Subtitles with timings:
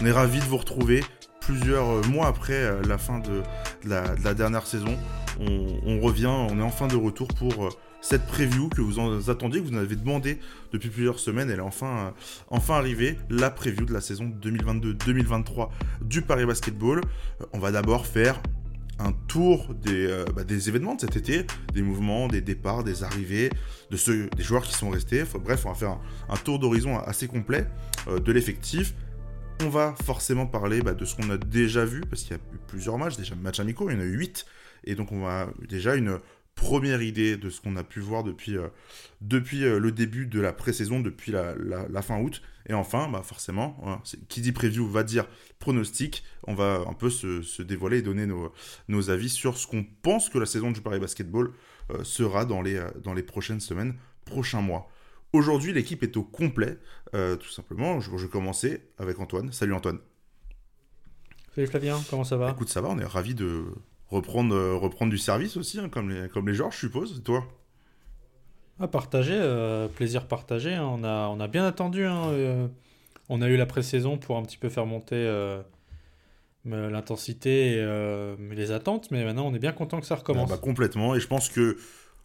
[0.00, 1.02] On est ravis de vous retrouver
[1.40, 3.42] plusieurs euh, mois après euh, la fin de
[3.84, 4.96] la, dernière saison.
[5.40, 7.70] On, revient, on est enfin de retour pour euh,
[8.02, 10.38] cette preview que vous en attendiez, que vous en avez demandé
[10.72, 11.50] depuis plusieurs semaines.
[11.50, 15.70] Elle est enfin, arrivée, la preview de la saison 2022-2023
[16.02, 17.00] du Paris Basketball.
[17.52, 18.40] On va d'abord faire
[18.98, 23.48] un tour des, bah, des, événements de cet été, des mouvements, des départs, des arrivées,
[23.90, 25.24] de ceux, des joueurs qui sont restés.
[25.42, 25.98] bref, on va faire
[26.28, 27.66] un, tour d'horizon assez complet
[28.08, 28.94] de l'effectif,
[29.62, 32.42] on va forcément parler bah, de ce qu'on a déjà vu, parce qu'il y a
[32.54, 34.46] eu plusieurs matchs, déjà matchs amicaux, il y en a eu 8,
[34.84, 36.18] et donc on a déjà une
[36.54, 38.68] première idée de ce qu'on a pu voir depuis, euh,
[39.20, 42.42] depuis euh, le début de la pré-saison, depuis la, fin août.
[42.68, 45.26] Et enfin, bah forcément, hein, qui dit preview va dire
[45.58, 46.22] pronostic.
[46.46, 50.38] On va un peu se, dévoiler et donner nos, avis sur ce qu'on pense que
[50.38, 51.52] la saison du Paris Basketball
[51.90, 54.90] euh, sera dans les, dans les prochaines semaines, prochains mois.
[55.32, 56.78] Aujourd'hui, l'équipe est au complet,
[57.14, 58.00] euh, tout simplement.
[58.00, 59.52] Je, vais commencer avec Antoine.
[59.52, 59.98] Salut Antoine.
[61.54, 62.50] Salut Flavien, comment ça va?
[62.50, 63.64] Écoute, ça va, on est ravis de
[64.08, 67.22] reprendre, euh, reprendre du service aussi, hein, comme, les, comme les joueurs, je suppose.
[67.22, 67.44] toi?
[68.80, 70.74] À partager, euh, plaisir partagé.
[70.74, 70.84] Hein.
[70.84, 72.04] On, a, on a bien attendu.
[72.04, 72.68] Hein,
[73.28, 75.28] on a eu la pré-saison pour un petit peu faire monter
[76.64, 80.50] l'intensité et les attentes, mais maintenant on est bien content que ça recommence.
[80.50, 81.76] bah, complètement, et je pense que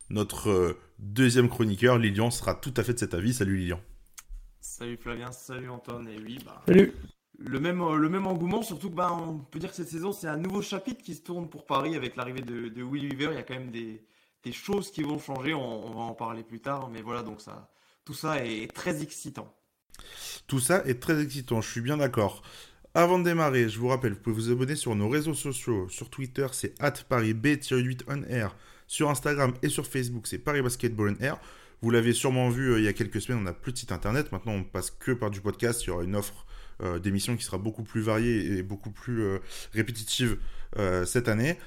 [0.09, 3.33] notre deuxième chroniqueur, Lilian, sera tout à fait de cet avis.
[3.33, 3.79] Salut Lilian.
[4.59, 6.07] Salut Flavien, salut Antoine.
[6.07, 6.93] Et oui, bah, salut.
[7.37, 10.11] Le même, euh, le même engouement, surtout que bah, on peut dire que cette saison,
[10.11, 13.31] c'est un nouveau chapitre qui se tourne pour Paris avec l'arrivée de, de Will Weaver.
[13.31, 14.01] Il y a quand même des,
[14.51, 15.53] choses qui vont changer.
[15.53, 16.89] On, va en parler plus tard.
[16.89, 17.69] Mais voilà, donc ça,
[18.05, 19.53] tout ça est très excitant.
[20.47, 22.43] Tout ça est très excitant, je suis bien d'accord.
[22.93, 25.89] Avant de démarrer, je vous rappelle, vous pouvez vous abonner sur nos réseaux sociaux.
[25.89, 28.55] Sur Twitter, c'est parisb-8 on air.
[28.87, 31.39] Sur Instagram et sur Facebook, c'est Paris Basketball Air.
[31.81, 33.91] Vous l'avez sûrement vu euh, il y a quelques semaines, on n'a plus de site
[33.91, 34.31] internet.
[34.31, 35.83] Maintenant, on passe que par du podcast.
[35.83, 36.45] Il y aura une offre
[36.81, 39.39] euh, d'émissions qui sera beaucoup plus variée et beaucoup plus euh,
[39.73, 40.37] répétitive
[41.05, 41.57] cette année.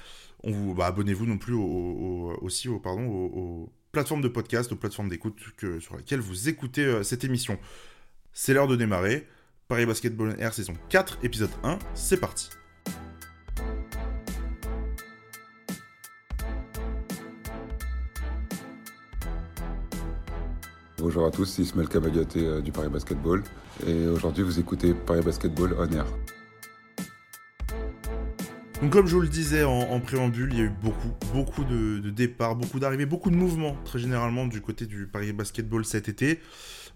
[0.43, 5.09] On vous, bah, abonnez-vous non plus aussi aux, pardon, aux, plateformes de podcast, aux plateformes
[5.09, 5.35] d'écoute
[5.79, 7.57] sur lesquelles vous écoutez cette émission.
[8.33, 9.27] C'est l'heure de démarrer.
[9.67, 12.49] Paris Basketball Air saison 4, épisode 1, c'est parti.
[21.01, 23.41] Bonjour à tous, Ismaël Kabagaté euh, du Paris Basketball
[23.87, 26.05] et aujourd'hui vous écoutez Paris Basketball On Air.
[28.81, 32.09] Donc comme je vous le disais en, préambule, il y a eu beaucoup, beaucoup de,
[32.09, 36.41] départs, beaucoup d'arrivées, beaucoup de mouvements très généralement du côté du Paris Basketball cet été.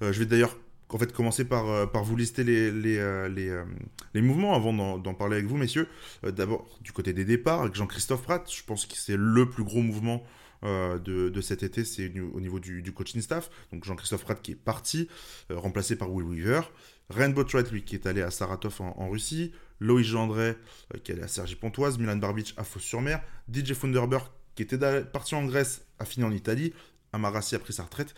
[0.01, 0.57] Euh, je vais d'ailleurs
[0.89, 5.87] en fait commencer par, euh, vous lister les, mouvements avant d'en parler avec vous messieurs.
[6.23, 9.81] D'abord du côté des départs avec Jean-Christophe Pratt, je pense que c'est le plus gros
[9.81, 10.23] mouvement
[10.63, 13.49] euh, de, cet été, c'est au niveau du, coaching staff.
[13.71, 15.07] Donc Jean-Christophe Pratt qui est parti,
[15.51, 16.61] euh, remplacé par Will Weaver.
[17.09, 19.51] Rainbow Trout, lui, qui est allé à Saratov en, Russie.
[19.79, 20.55] Loïs Gendray,
[20.93, 21.97] euh, qui est allé à Sergi Pontoise.
[21.97, 23.21] Milan Barbic à Fos-sur-Mer.
[23.51, 26.73] DJ Funderberg, qui était parti en Grèce, a fini en Italie.
[27.11, 28.15] Amarassi a pris sa retraite.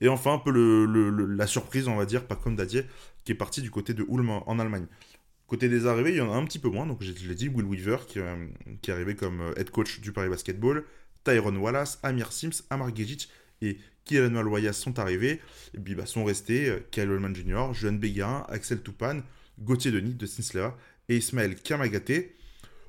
[0.00, 2.84] Et enfin, un peu la surprise, on va dire, pas comme Dadier,
[3.24, 4.86] qui est parti du côté de Ulm en Allemagne.
[5.48, 6.86] Côté des arrivées, il y en a un petit peu moins.
[6.86, 8.20] Donc, je l'ai dit, Will Weaver, qui,
[8.80, 10.84] qui, est arrivé comme head coach du Paris Basketball.
[11.24, 13.28] Tyron Wallace, Amir Sims, Amar Gejic
[13.60, 15.40] et Kylian Maloyas sont arrivés.
[15.74, 19.22] Et puis bah, sont restés euh, Kyle Holman Jr., Jeanne Béguin, Axel Toupane,
[19.60, 20.70] Gauthier Denis de Sinsler
[21.08, 22.34] et Ismaël Kamagaté.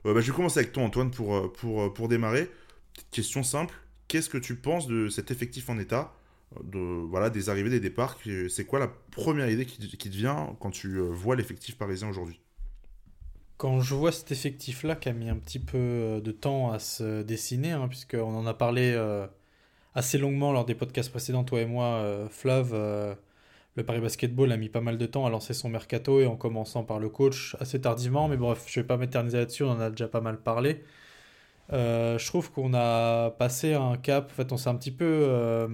[0.06, 2.50] Euh, bah, je vais commencer avec toi Antoine pour, euh, pour, pour démarrer.
[3.12, 3.76] question simple,
[4.08, 6.14] qu'est-ce que tu penses de cet effectif en état
[6.64, 8.18] de, voilà, des arrivées, des départs?
[8.50, 12.40] C'est quoi la première idée qui, qui te vient quand tu vois l'effectif parisien aujourd'hui?
[13.60, 16.80] Quand je vois cet effectif-là qui a mis un petit peu euh, de temps à
[16.80, 19.28] se dessiner, hein, puisqu'on en a parlé euh,
[19.94, 22.74] assez longuement lors des podcasts précédents, toi et moi, euh, Flav,
[23.76, 26.38] le Paris Basketball a mis pas mal de temps à lancer son mercato et en
[26.38, 29.80] commençant par le coach assez tardivement, mais bref, je vais pas m'éterniser là-dessus, on en
[29.82, 30.82] a déjà pas mal parlé.
[31.72, 35.68] je trouve qu'on a passé un cap, en fait on s'est un petit peu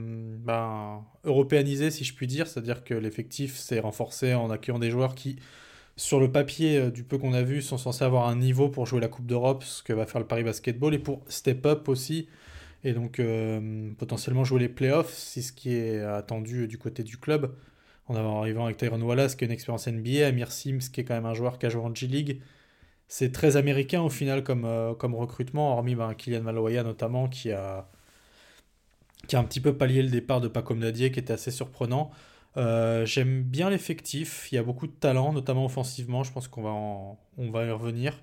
[0.44, 5.14] ben, européanisé si je puis dire, c'est-à-dire que l'effectif s'est renforcé en accueillant des joueurs
[5.14, 5.38] qui
[5.98, 8.86] sur le papier, euh, du peu qu'on a vu, sont censés avoir un niveau pour
[8.86, 11.90] jouer la Coupe d'Europe, ce que va faire le Paris Basketball, et pour step up
[11.90, 12.28] aussi,
[12.84, 17.18] et donc euh, potentiellement jouer les playoffs, c'est ce qui est attendu du côté du
[17.18, 17.56] club.
[18.08, 21.16] En arrivant avec Tyron Wallace, qui a une expérience NBA, Amir Sims, qui est quand
[21.16, 22.40] même un joueur qui a joué en G-League.
[23.08, 27.90] C'est très américain au final comme, euh, recrutement, hormis ben, Kylian Maloya notamment, qui a,
[29.28, 32.12] qui a un petit peu pallié le départ de Paco Nadier, qui était assez surprenant.
[32.57, 36.62] Euh, j'aime bien l'effectif, il y a beaucoup de talent, notamment offensivement, je pense qu'on
[36.63, 38.13] va, on va y revenir.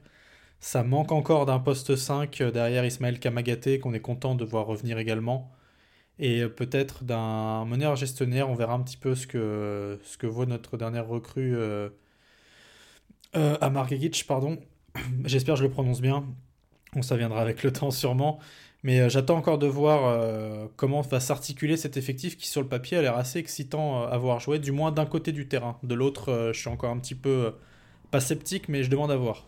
[0.61, 4.99] Ça manque encore d'un poste 5 derrière Ismaël Kamagaté, qu'on est content de voir revenir
[4.99, 5.53] également.
[6.19, 8.51] et peut-être d'un meneur gestionnaire.
[8.51, 11.91] On verra un petit peu ce que, ce que vaut notre dernière recrue euh,
[13.37, 14.59] euh, à Margegic, pardon.
[15.25, 16.25] J'espère que je le prononce bien.
[16.95, 18.39] On ça viendra avec le temps sûrement.
[18.83, 22.69] Mais euh, j'attends encore de voir euh, comment va s'articuler cet effectif qui, sur le
[22.69, 25.79] papier, a l'air assez excitant à voir jouer, du moins d'un côté du terrain.
[25.83, 27.55] De l'autre, je suis encore un petit peu
[28.11, 29.47] pas sceptique, mais je demande à voir.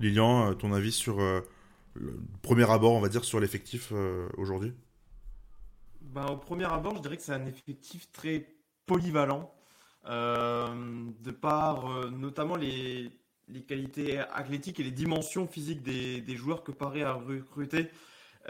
[0.00, 3.92] Lilian, ton avis sur le premier abord, on va dire, sur l'effectif
[4.38, 4.72] aujourd'hui?
[6.00, 8.46] Bah, Au premier abord, je dirais que c'est un effectif très
[8.86, 9.52] polyvalent.
[10.06, 13.10] de par notamment les,
[13.48, 17.90] les qualités athlétiques et les dimensions physiques des, des joueurs que Paris a recruté.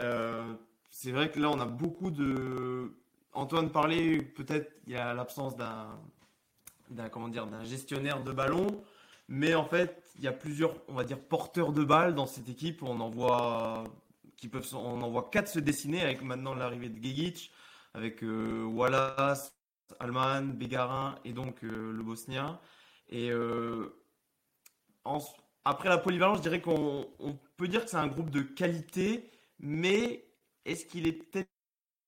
[0.01, 0.53] Euh,
[0.89, 2.91] c'est vrai que là, on a beaucoup de.
[3.33, 8.67] Antoine parlait, peut-être, il y a l'absence d'un, comment dire, d'un gestionnaire de ballon.
[9.29, 12.49] Mais en fait, il y a plusieurs, on va dire, porteurs de balles dans cette
[12.49, 12.83] équipe.
[12.83, 13.85] On en voit,
[14.35, 17.51] qui peuvent, on en quatre se dessiner avec maintenant l'arrivée de Gegic,
[17.93, 19.55] avec euh, Wallace,
[19.99, 22.59] Alman, Bégarin et donc euh, le Bosnien.
[23.09, 23.31] Et
[25.63, 27.07] après la polyvalence, je dirais qu'on
[27.57, 29.29] peut dire que c'est un groupe de qualité,
[29.61, 30.25] mais
[30.65, 31.49] est-ce qu'il est peut-être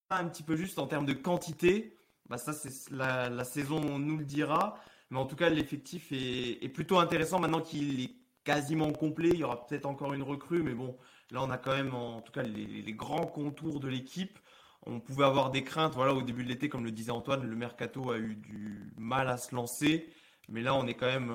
[0.09, 1.95] un petit peu juste en termes de quantité?
[2.27, 4.79] Bah Ça, c'est la, saison nous le dira.
[5.11, 9.29] Mais en tout cas, l'effectif est, plutôt intéressant maintenant qu'il est quasiment complet.
[9.33, 10.97] Il y aura peut-être encore une recrue, mais bon,
[11.31, 14.39] là, on a quand même en tout cas les, grands contours de l'équipe.
[14.85, 15.93] On pouvait avoir des craintes.
[15.93, 19.29] Voilà, au début de l'été, comme le disait Antoine, le mercato a eu du mal
[19.29, 20.09] à se lancer.
[20.49, 21.31] Mais là, on est quand même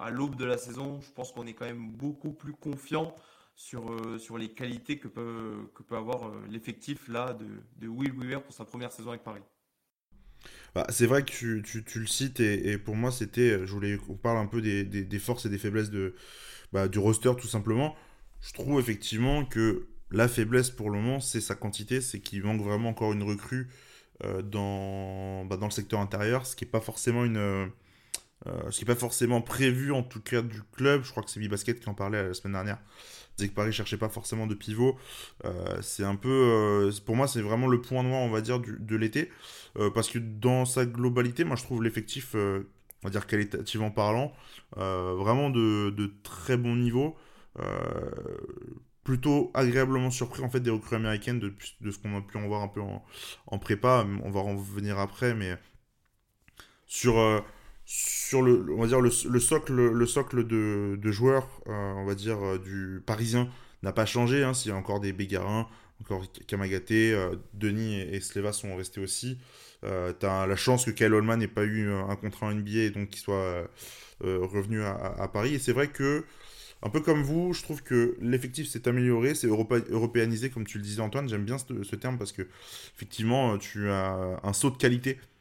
[0.00, 1.00] à l'aube de la saison.
[1.00, 3.14] Je pense qu'on est quand même beaucoup plus confiant
[3.54, 7.46] sur, euh, sur les qualités que peut, que peut avoir euh, l'effectif là de,
[7.76, 9.42] de, Will Weaver pour sa première saison avec Paris.
[10.74, 13.96] Bah, c'est vrai que tu, tu, tu le cites et, pour moi c'était, je voulais
[13.96, 16.14] qu'on parle un peu des, des, des, forces et des faiblesses de,
[16.72, 17.94] bah, du roster tout simplement.
[18.40, 22.60] Je trouve effectivement que la faiblesse pour le moment c'est sa quantité, c'est qu'il manque
[22.60, 23.68] vraiment encore une recrue
[24.24, 27.70] euh, dans, bah, dans le secteur intérieur, ce qui n'est pas forcément une
[28.46, 31.02] euh, ce qui n'est pas forcément prévu en tout cas du club.
[31.04, 32.78] Je crois que c'est Bibasket qui en parlait la semaine dernière.
[33.36, 34.96] Disait que Paris cherchait pas forcément de pivot.
[35.44, 38.60] Euh, c'est un peu, euh, pour moi, c'est vraiment le point noir, on va dire,
[38.60, 39.30] de l'été,
[39.94, 42.62] parce que dans sa globalité, moi, je trouve l'effectif, on
[43.02, 44.32] va dire qualitativement parlant,
[44.76, 47.16] vraiment de, très bon niveau.
[49.02, 52.46] plutôt agréablement surpris en fait des recrues américaines de, de ce qu'on a pu en
[52.46, 53.04] voir un peu en,
[53.48, 54.06] en prépa.
[54.22, 55.58] On va en revenir après, mais
[56.86, 57.18] sur
[57.84, 62.14] sur le, on va dire le, socle, le socle de, de joueurs, euh, on va
[62.14, 63.48] dire euh, du parisien
[63.82, 64.42] n'a pas changé.
[64.42, 65.68] Hein, S'il y a encore des Bégarins,
[66.00, 69.38] encore Kamagaté, euh, Denis et, Sleva sont restés aussi.
[69.82, 73.10] tu as la chance que Kyle Holman n'ait pas eu un contrat NBA et donc
[73.10, 73.68] qu'il soit
[74.20, 75.54] revenu à, Paris.
[75.54, 76.24] Et c'est vrai que,
[76.82, 80.84] un peu comme vous, je trouve que l'effectif s'est amélioré, c'est européanisé, comme tu le
[80.84, 81.28] disais Antoine.
[81.28, 82.48] J'aime bien ce, ce, terme parce que,
[82.96, 85.33] effectivement, tu as un saut de qualité euh,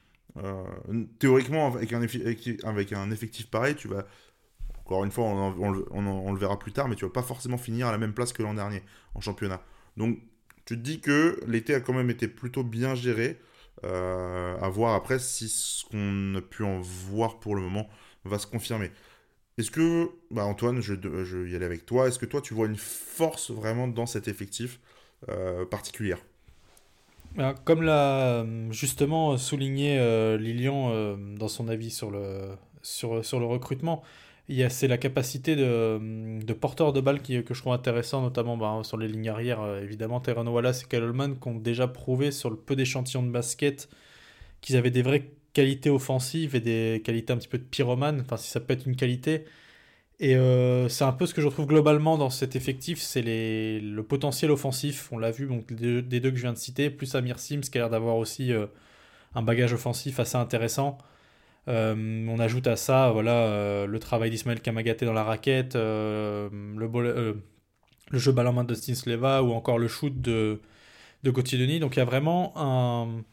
[1.20, 2.02] théoriquement, avec un,
[2.64, 4.06] avec un effectif pareil, tu vas.
[4.86, 7.92] Encore une fois, on, le verra plus tard, mais tu vas pas forcément finir à
[7.92, 8.82] la même place que l'an dernier
[9.16, 9.62] en championnat.
[9.96, 10.20] Donc,
[10.66, 13.40] tu te dis que l'été a quand même été plutôt bien géré.
[13.86, 17.90] Euh, à voir après si ce qu'on a pu en voir pour le moment
[18.24, 18.92] va se confirmer.
[19.58, 22.54] Est-ce que, bah Antoine, je, je vais y aller avec toi, est-ce que toi tu
[22.54, 24.80] vois une force vraiment dans cet effectif
[25.30, 26.20] euh, particulière?
[27.63, 33.40] Comme l'a euh, justement souligné euh, Lilian euh, dans son avis sur le, sur, sur
[33.40, 34.04] le recrutement,
[34.70, 38.82] c'est la capacité de, de porteur de balles qui, que je trouve intéressant, notamment bah,
[38.84, 39.66] sur les lignes arrière.
[39.82, 43.90] évidemment, Terran Wallace et Kallman qui ont déjà prouvé sur le peu d'échantillons de basket
[44.62, 48.38] qu'ils avaient des vraies qualités offensives et des qualités un petit peu de pyromane, enfin
[48.38, 49.46] si ça peut être une qualité.
[50.24, 54.01] Et euh, c'est un peu ce que je retrouve globalement dans cet effectif, c'est le
[54.03, 55.10] potentiel offensif.
[55.12, 57.77] On l'a vu donc, des, deux que je viens de citer, plus Amir Sims qui
[57.77, 58.68] a l'air d'avoir aussi euh,
[59.36, 60.98] un bagage offensif assez intéressant.
[61.68, 66.50] Euh, on ajoute à ça voilà, le travail d'Ismaël Kamagaté dans la raquette, le,
[68.13, 70.62] jeu ballon main de Sleva ou encore le shoot de,
[71.24, 71.82] de Denis.
[71.82, 73.24] Donc il y a vraiment un,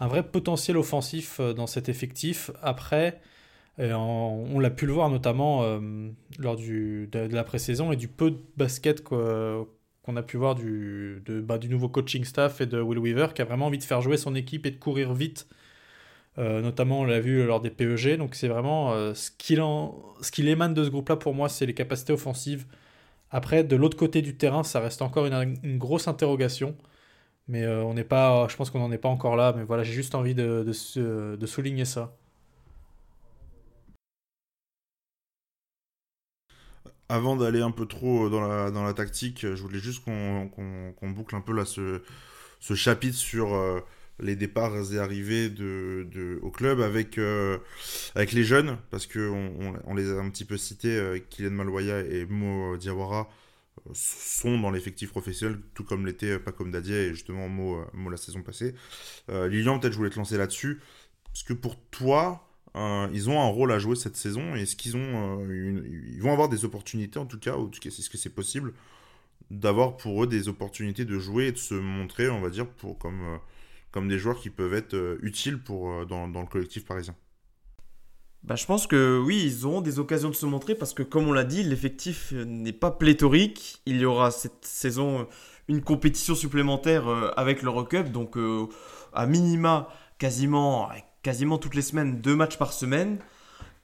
[0.00, 2.50] un vrai potentiel offensif dans cet effectif.
[2.62, 3.20] Après,
[3.78, 8.42] on l'a pu le voir notamment euh, lors de, la pré-saison et du peu de
[8.56, 9.66] basket qu'on
[10.16, 13.42] a pu voir du, de, bah, du nouveau coaching staff et de Will Weaver qui
[13.42, 15.48] a vraiment envie de faire jouer son équipe et de courir vite.
[16.38, 18.16] Euh, notamment, on l'a vu lors des PEG.
[18.16, 22.12] Donc, c'est vraiment euh, ce qu'il émane de ce groupe-là pour moi, c'est les capacités
[22.12, 22.66] offensives.
[23.30, 26.76] Après, de l'autre côté du terrain, ça reste encore une, grosse interrogation.
[27.48, 29.54] Mais on n'est pas, je pense qu'on n'en est pas encore là.
[29.56, 32.16] Mais voilà, j'ai juste envie de, de souligner ça.
[37.10, 41.34] Avant d'aller un peu trop dans la, dans la tactique, je voulais juste qu'on boucle
[41.34, 42.02] un peu là ce,
[42.60, 43.80] ce chapitre sur euh,
[44.22, 47.58] les départs et arrivées de, de, au club avec, euh,
[48.14, 51.50] avec les jeunes, parce qu'on on, on, les a un petit peu cités, euh, Kylian
[51.50, 53.28] Maloya et Mo Diawara
[53.88, 58.16] euh, sont dans l'effectif professionnel, tout comme l'était comme Dadier et justement Mo, Mo la
[58.16, 58.74] saison passée.
[59.28, 60.80] Lilian, peut-être je voulais te lancer là-dessus,
[61.24, 65.44] parce que pour toi, ils ont un rôle à jouer cette saison, est-ce qu'ils ont
[65.48, 65.84] une,
[66.14, 68.72] ils vont avoir des opportunités en tout cas, ou est-ce que c'est possible
[69.50, 72.98] d'avoir pour eux des opportunités de jouer et de se montrer, on va dire, pour,
[72.98, 73.40] comme
[73.90, 77.14] comme des joueurs qui peuvent être euh, utiles pour, euh, dans, dans, le collectif parisien?
[78.42, 81.28] Bah, je pense que oui, ils auront des occasions de se montrer parce que, comme
[81.28, 83.82] on l'a dit, l'effectif n'est pas pléthorique.
[83.86, 85.26] Il y aura cette saison
[85.68, 88.36] une compétition supplémentaire euh, avec l'Eurocup, donc
[89.12, 90.88] à minima, quasiment,
[91.22, 93.18] quasiment toutes les semaines, deux matchs par semaine.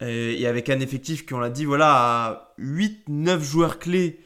[0.00, 4.20] Et avec un effectif qui, on l'a dit, voilà, à 8-9 joueurs clés,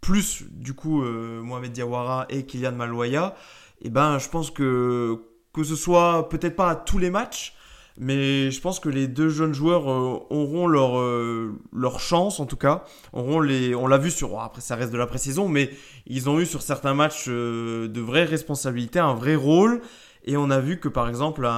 [0.00, 3.34] plus du coup Mohamed Diawara et Kylian Maloya
[3.82, 5.20] et eh ben je pense que
[5.52, 7.54] que ce soit peut-être pas à tous les matchs,
[7.98, 12.46] mais je pense que les deux jeunes joueurs euh, auront leur, euh, leur chance en
[12.46, 12.84] tout cas.
[13.14, 15.70] Auront les, on l'a vu sur, après ça reste de la pré-saison, mais
[16.06, 19.80] ils ont eu sur certains matchs euh, de vraies responsabilités, un vrai rôle.
[20.26, 21.48] Et on a vu que par exemple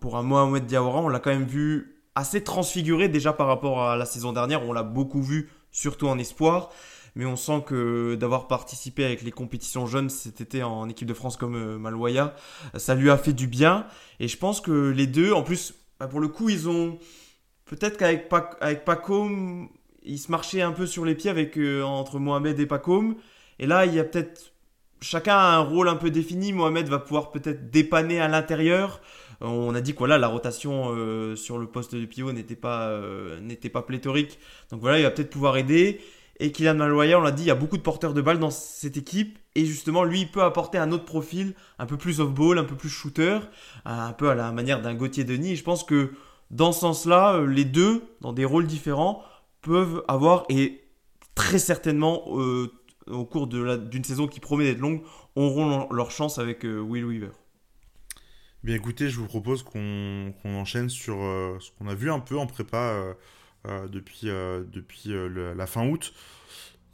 [0.00, 3.96] pour un Mohamed Diawara, on l'a quand même vu assez transfiguré déjà par rapport à
[3.96, 4.62] la saison dernière.
[4.68, 6.70] On l'a beaucoup vu, surtout en espoir
[7.14, 11.14] mais on sent que d'avoir participé avec les compétitions jeunes cet été en équipe de
[11.14, 12.34] France comme euh, Maloya,
[12.76, 13.86] ça lui a fait du bien.
[14.18, 16.98] Et je pense que les deux, en plus, bah, pour le coup, ils ont.
[17.64, 18.28] Peut-être qu'avec
[18.60, 19.68] avec Pacom,
[20.02, 23.16] ils se marchaient un peu sur les pieds avec, euh, entre Mohamed et Pacom.
[23.58, 24.52] Et là, il y a peut-être.
[25.02, 26.52] Chacun a un rôle un peu défini.
[26.52, 29.00] Mohamed va pouvoir peut-être dépanner à l'intérieur.
[29.40, 32.92] On a dit que la rotation euh, sur le poste de pivot n'était pas,
[33.40, 34.38] n'était pas pléthorique.
[34.70, 36.00] Donc voilà, il va peut-être pouvoir aider.
[36.40, 38.50] Et Kylian Maloya, on l'a dit, il y a beaucoup de porteurs de balles dans
[38.50, 39.38] cette équipe.
[39.54, 42.76] Et justement, lui, il peut apporter un autre profil, un peu plus off-ball, un peu
[42.76, 43.40] plus shooter,
[43.84, 45.52] un peu à la manière d'un Gauthier Denis.
[45.52, 46.12] Et je pense que
[46.50, 49.22] dans ce sens-là, euh, les deux, dans des rôles différents,
[49.60, 50.80] peuvent avoir, et
[51.34, 52.72] très certainement, euh,
[53.10, 55.02] au cours d'une saison qui promet d'être longue,
[55.36, 57.32] auront leur chance avec euh, Will Weaver.
[58.62, 62.46] Bien écoutez, je vous propose qu'on enchaîne sur ce qu'on a vu un peu en
[62.46, 63.16] prépa
[63.66, 66.14] euh, depuis, euh, depuis euh, la fin août.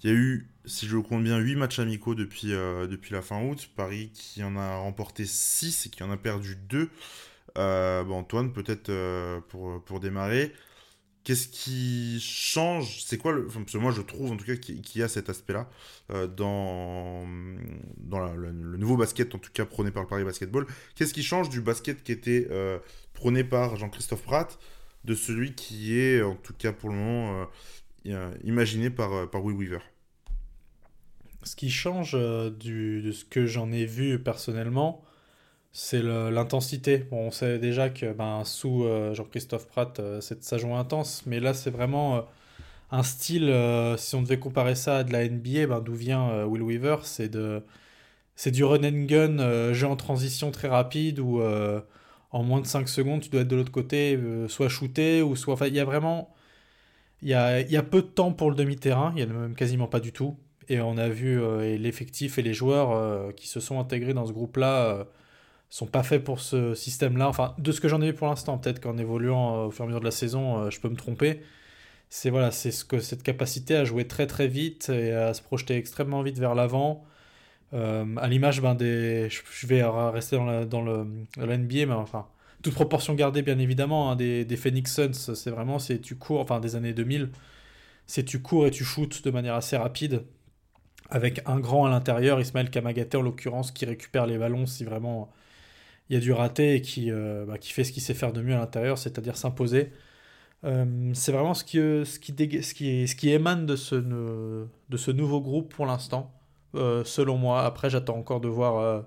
[0.02, 3.42] Il y a eu, si je compte bien, 8 matchs amicaux depuis, depuis la fin
[3.42, 3.70] août.
[3.76, 6.90] Paris qui en a remporté 6 et qui en a perdu 2.
[7.54, 8.92] bon, Antoine, peut-être
[9.49, 10.52] pour, pour démarrer,
[11.26, 13.02] qu'est-ce qui change?
[13.04, 13.47] C'est quoi le.
[13.47, 15.68] Enfin, parce que moi, je trouve en tout cas qu'il y a cet aspect-là
[16.28, 17.26] dans,
[17.99, 20.66] dans le, nouveau basket, en tout cas prôné par le Paris Basketball.
[20.95, 22.49] Qu'est-ce qui change du basket qui était
[23.12, 24.59] prôné par Jean-Christophe Pratt
[25.04, 27.47] de celui qui est, en tout cas pour le moment,
[28.09, 29.80] euh, imaginé par, euh, par Will Weaver?
[31.42, 35.04] Ce qui change euh, de ce que j'en ai vu personnellement,
[35.78, 36.99] c'est l'intensité.
[36.99, 41.54] Bon, on sait déjà que ben, sous Jean-Christophe Pratt, c'est ça joue intense, mais là
[41.54, 42.25] c'est vraiment
[42.90, 43.54] un style,
[43.99, 47.28] si on devait comparer ça à de la NBA, ben, d'où vient Will Weaver, c'est
[47.28, 47.62] de
[48.37, 51.40] c'est du run and gun, jeu en transition très rapide où
[52.37, 55.37] en moins de 5 secondes, tu dois être de l'autre côté, euh, soit shooté, ou
[55.37, 55.56] soit.
[55.68, 56.35] Il y a vraiment.
[57.23, 59.33] Il y a, y a, peu de temps pour le demi-terrain, il y en a
[59.33, 60.37] même quasiment pas du tout.
[60.68, 64.26] Et on a vu euh, l'effectif et les joueurs euh, qui se sont intégrés dans
[64.26, 65.06] ce groupe-là
[65.76, 67.28] sont pas faits pour ce système-là.
[67.28, 69.85] Enfin, de ce que j'en ai vu pour l'instant, peut-être qu'en évoluant au fur et
[69.85, 71.40] à mesure de la saison, je peux me tromper.
[72.09, 75.76] C'est voilà, ce que cette capacité à jouer très très vite et à se projeter
[75.76, 77.04] extrêmement vite vers l'avant
[77.75, 79.28] euh, à l'image ben, des.
[79.30, 81.04] Je vais rester dans, la, dans le,
[81.37, 82.26] NBA, mais enfin,
[82.62, 86.40] toute proportion gardée, bien évidemment, hein, des, des, Phoenix Suns, c'est vraiment, c'est tu cours,
[86.40, 87.30] enfin des années 2000,
[88.06, 90.23] c'est tu cours et tu shootes de manière assez rapide,
[91.11, 95.33] avec un grand à l'intérieur, Ismaël Kamagaté en l'occurrence, qui récupère les ballons si vraiment
[96.09, 98.33] il y a du raté et qui, euh, bah, qui fait ce qu'il sait faire
[98.33, 99.93] de mieux à l'intérieur, c'est-à-dire s'imposer.
[100.65, 102.33] Euh, c'est vraiment ce qui, ce, qui
[102.63, 106.33] ce, qui, ce qui émane de ce, de ce nouveau groupe pour l'instant.
[106.77, 107.63] Euh, selon moi.
[107.63, 109.01] Après, j'attends encore de voir euh,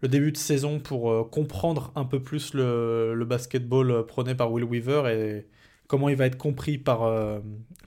[0.00, 4.50] le début de saison pour euh, comprendre un peu plus le, le, basketball prôné par
[4.50, 5.46] Will Weaver et
[5.88, 7.00] comment il va être compris par,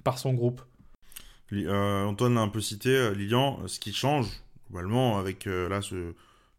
[0.04, 0.62] par son groupe.
[1.52, 4.28] Antoine a un peu cité, Lilian, ce qui change
[4.70, 6.14] globalement avec là ce,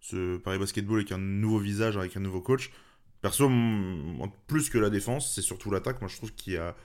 [0.04, 2.70] ce Paris Basketball avec un nouveau visage, avec un nouveau coach.
[3.22, 3.50] Perso,
[4.46, 6.00] plus que la défense, c'est surtout l'attaque.
[6.02, 6.76] Moi, je trouve qu'il a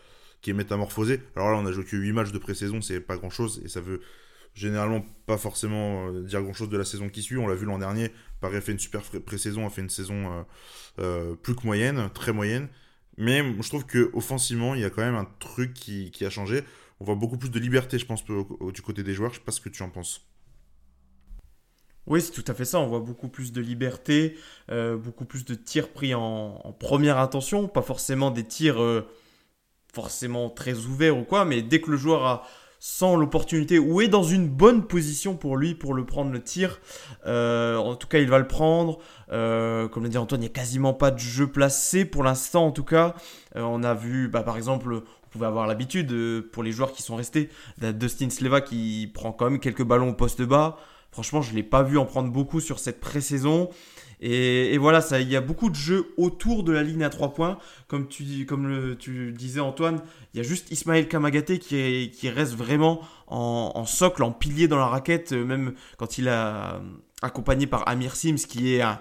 [0.41, 1.21] qui est métamorphosé.
[1.35, 3.67] Alors là, on a joué que 8 matchs de pré-saison, c'est pas grand chose et
[3.67, 4.01] ça veut
[4.53, 7.37] généralement pas forcément euh, dire grand chose de la saison qui suit.
[7.37, 10.31] On l'a vu l'an dernier, Paris a fait une super pré-saison, a fait une saison
[10.31, 10.43] euh,
[10.99, 12.69] euh, plus que moyenne, très moyenne.
[13.17, 16.29] Mais je trouve que offensivement, il y a quand même un truc qui, qui a
[16.29, 16.63] changé.
[17.01, 19.31] On voit beaucoup plus de liberté, je pense, du côté des joueurs.
[19.31, 20.28] Je sais pas ce que tu en penses.
[22.09, 22.79] Oui, c'est tout à fait ça.
[22.79, 24.35] On voit beaucoup plus de liberté,
[24.71, 29.07] euh, beaucoup plus de tirs pris en, première intention, pas forcément des tirs euh,
[29.93, 32.43] forcément très ouverts ou quoi, mais dès que le joueur a
[32.81, 36.79] sans l'opportunité ou est dans une bonne position pour lui pour le prendre le tir,
[37.27, 38.99] euh, en tout cas il va le prendre.
[39.27, 42.71] comme l'a dit Antoine, il n'y a quasiment pas de jeu placé pour l'instant en
[42.71, 43.15] tout cas.
[43.53, 47.17] on a vu bah, par exemple on pouvait avoir l'habitude pour les joueurs qui sont
[47.17, 47.49] restés,
[47.79, 50.77] Dustin Sleva qui prend quand même quelques ballons au poste bas.
[51.11, 53.69] Franchement, je ne l'ai pas vu en prendre beaucoup sur cette pré-saison.
[54.21, 57.33] Et, voilà, ça, il y a beaucoup de jeux autour de la ligne à 3
[57.33, 57.57] points.
[57.87, 58.23] Comme tu,
[59.31, 60.01] disais Antoine,
[60.33, 64.87] il y a juste Ismaël Kamagaté qui, reste vraiment en, socle, en pilier dans la
[64.87, 66.81] raquette, euh, même quand il a
[67.21, 68.99] accompagné par Amir Sims, qui est un,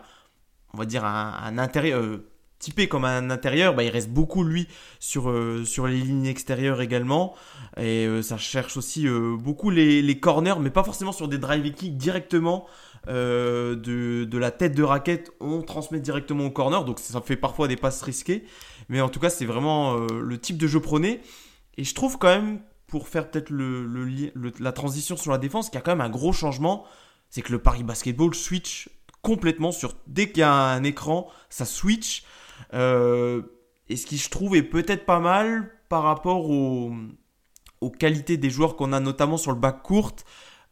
[0.73, 2.19] on va dire un, euh,
[2.59, 6.81] typé comme un intérieur, bah, il reste beaucoup lui sur, euh, sur les lignes extérieures
[6.81, 7.35] également.
[7.77, 11.39] Et euh, ça cherche aussi euh, beaucoup les, les, corners, mais pas forcément sur des
[11.39, 12.67] drive kicks directement
[13.07, 15.33] de, de, la tête de raquette.
[15.41, 18.45] On transmet directement au corner, donc ça fait parfois des passes risquées.
[18.89, 21.21] Mais en tout cas, c'est vraiment le type de jeu prôné.
[21.79, 24.11] Et je trouve quand même, pour faire peut-être le,
[24.61, 26.85] la transition sur la défense, qu'il y a quand même un gros changement.
[27.31, 28.91] C'est que le Paris Basketball switch
[29.23, 32.25] complètement sur dès qu'il y a un écran, ça switch.
[32.75, 33.43] Euh,
[33.89, 36.93] et ce qui je trouve est peut-être pas mal par rapport aux,
[37.99, 40.17] qualités des joueurs qu'on a notamment sur le bac court.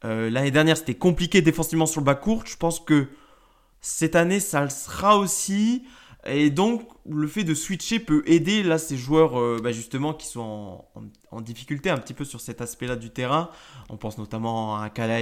[0.05, 2.43] Euh, l'année dernière, c'était compliqué défensivement sur le bac court.
[2.47, 3.09] Je pense que
[3.81, 5.85] cette année, ça le sera aussi.
[6.27, 10.27] Et donc, le fait de switcher peut aider là ces joueurs euh, bah, justement qui
[10.27, 10.85] sont
[11.31, 13.51] en, difficulté un petit peu sur cet aspect-là du terrain.
[13.89, 15.21] On pense notamment à Kala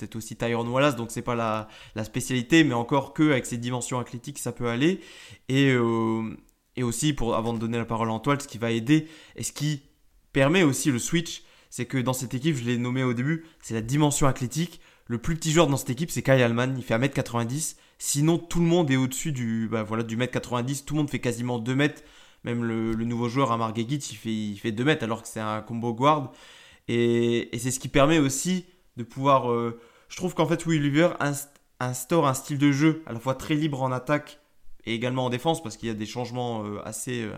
[0.00, 1.68] peut-être aussi Tyron Wallace, donc c'est pas la,
[2.04, 5.00] spécialité, mais encore que avec ses dimensions athlétiques, ça peut aller.
[5.48, 6.36] Et, euh,
[6.76, 9.42] et aussi, pour, avant de donner la parole à Antoine, ce qui va aider et
[9.42, 9.82] ce qui
[10.32, 13.74] permet aussi le switch, c'est que dans cette équipe, je l'ai nommé au début, c'est
[13.74, 14.80] la dimension athlétique.
[15.06, 17.76] Le plus petit joueur dans cette équipe, c'est Kyle Allman, il fait 1m90.
[17.98, 21.18] Sinon, tout le monde est au-dessus du, bah, voilà, du 1m90, tout le monde fait
[21.18, 22.02] quasiment 2 mètres.
[22.44, 25.40] Même le, nouveau joueur, Amar Gegit, il fait, il fait 2 mètres alors que c'est
[25.40, 26.32] un combo guard.
[26.88, 28.64] Et, et c'est ce qui permet aussi
[28.96, 29.80] de pouvoir euh,
[30.10, 31.14] je trouve qu'en fait, Will Weaver
[31.78, 34.40] instaure un style de jeu à la fois très libre en attaque
[34.84, 37.32] et également en défense parce qu'il y a des changements euh, assez, euh,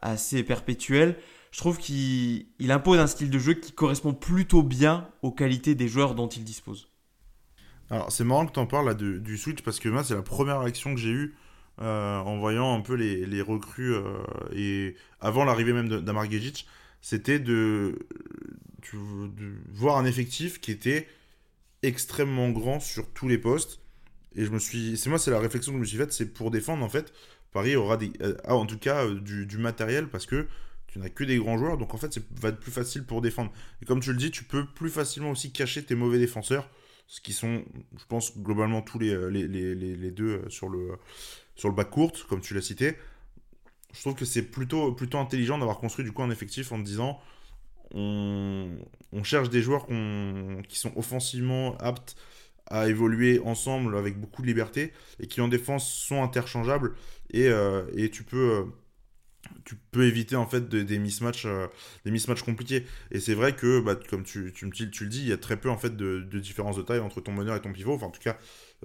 [0.00, 1.16] assez perpétuels.
[1.52, 5.88] Je trouve qu'il impose un style de jeu qui correspond plutôt bien aux qualités des
[5.88, 6.88] joueurs dont il dispose.
[7.90, 10.22] Alors c'est marrant que tu en parles là, du Switch parce que moi c'est la
[10.22, 11.34] première réaction que j'ai eue
[11.82, 13.94] euh, en voyant un peu les, recrues
[14.54, 16.26] et avant l'arrivée même d'Amar
[17.00, 17.98] c'était de,
[18.92, 21.08] de, voir un effectif qui était
[21.82, 23.80] extrêmement grand sur tous les postes.
[24.36, 24.96] Et je me suis.
[24.96, 27.12] C'est moi, c'est la réflexion que je me suis faite, c'est pour défendre, en fait,
[27.52, 27.98] Paris aura.
[28.20, 30.46] Euh, en tout cas, euh, du, matériel parce que
[30.86, 33.20] tu n'as que des grands joueurs, donc en fait, ça va être plus facile pour
[33.20, 33.52] défendre.
[33.82, 36.68] Et comme tu le dis, tu peux plus facilement aussi cacher tes mauvais défenseurs,
[37.06, 37.64] ce qui sont,
[37.96, 40.96] je pense, globalement tous les, euh, les, les, les deux sur le,
[41.56, 42.96] sur le bac court, comme tu l'as cité.
[43.92, 46.84] Je trouve que c'est plutôt, plutôt intelligent d'avoir construit du coup un effectif en te
[46.84, 47.20] disant
[47.94, 48.78] on,
[49.22, 52.16] cherche des joueurs qui sont offensivement aptes
[52.70, 56.94] à évoluer ensemble avec beaucoup de liberté et qui en défense sont interchangeables.
[57.32, 58.64] Et, euh, tu peux euh,
[59.64, 61.66] tu peux éviter en fait des mismatchs euh,
[62.04, 62.86] des mismatchs compliqués.
[63.10, 65.76] Et c'est vrai que bah, comme tu, le dis il y a très peu en
[65.76, 67.94] fait de, différence de taille entre ton meneur et ton pivot.
[67.94, 68.38] Enfin en tout cas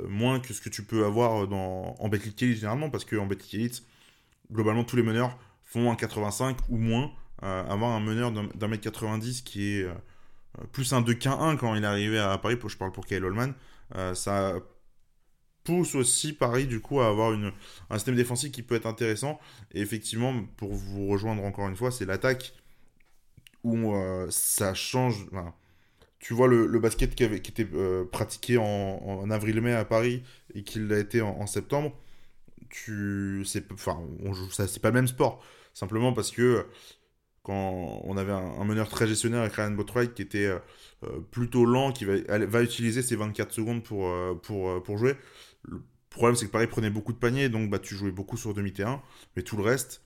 [0.03, 3.53] moins que ce que tu peux avoir dans, en Betclic Elite généralement parce qu'en Betclic
[3.53, 3.83] Elite
[4.51, 9.41] globalement tous les meneurs font un 85 ou moins avoir un meneur d'un mètre 90
[9.41, 9.87] qui est
[10.61, 13.05] euh, plus un 2 qu'un 1 quand il est arrivé à Paris, je parle pour
[13.05, 13.53] Kyle Holman,
[13.95, 14.55] euh, ça
[15.63, 17.35] pousse aussi Paris du coup à avoir
[17.89, 19.39] un système défensif qui peut être intéressant.
[19.73, 22.53] Et effectivement, pour vous rejoindre encore une fois, c'est l'attaque
[23.63, 25.27] où euh, ça change.
[26.19, 27.67] tu vois le, basket qui, avait, qui était
[28.11, 31.97] pratiqué en, avril-mai à Paris et qui l'a été en, septembre.
[32.69, 33.99] Tu, c'est, enfin,
[34.51, 35.43] ça, c'est pas le même sport.
[35.73, 36.67] Simplement parce que
[37.45, 40.57] quand on avait un, meneur très gestionnaire avec Ryan Botwright qui était euh,
[41.03, 45.15] euh, plutôt lent, qui va, utiliser ses 24 secondes pour, euh, pour, pour jouer.
[45.61, 45.79] Le
[46.09, 49.03] problème, c'est que Paris prenait beaucoup de paniers, donc bah, tu jouais beaucoup sur demi-terrain.
[49.35, 50.01] Mais tout le reste,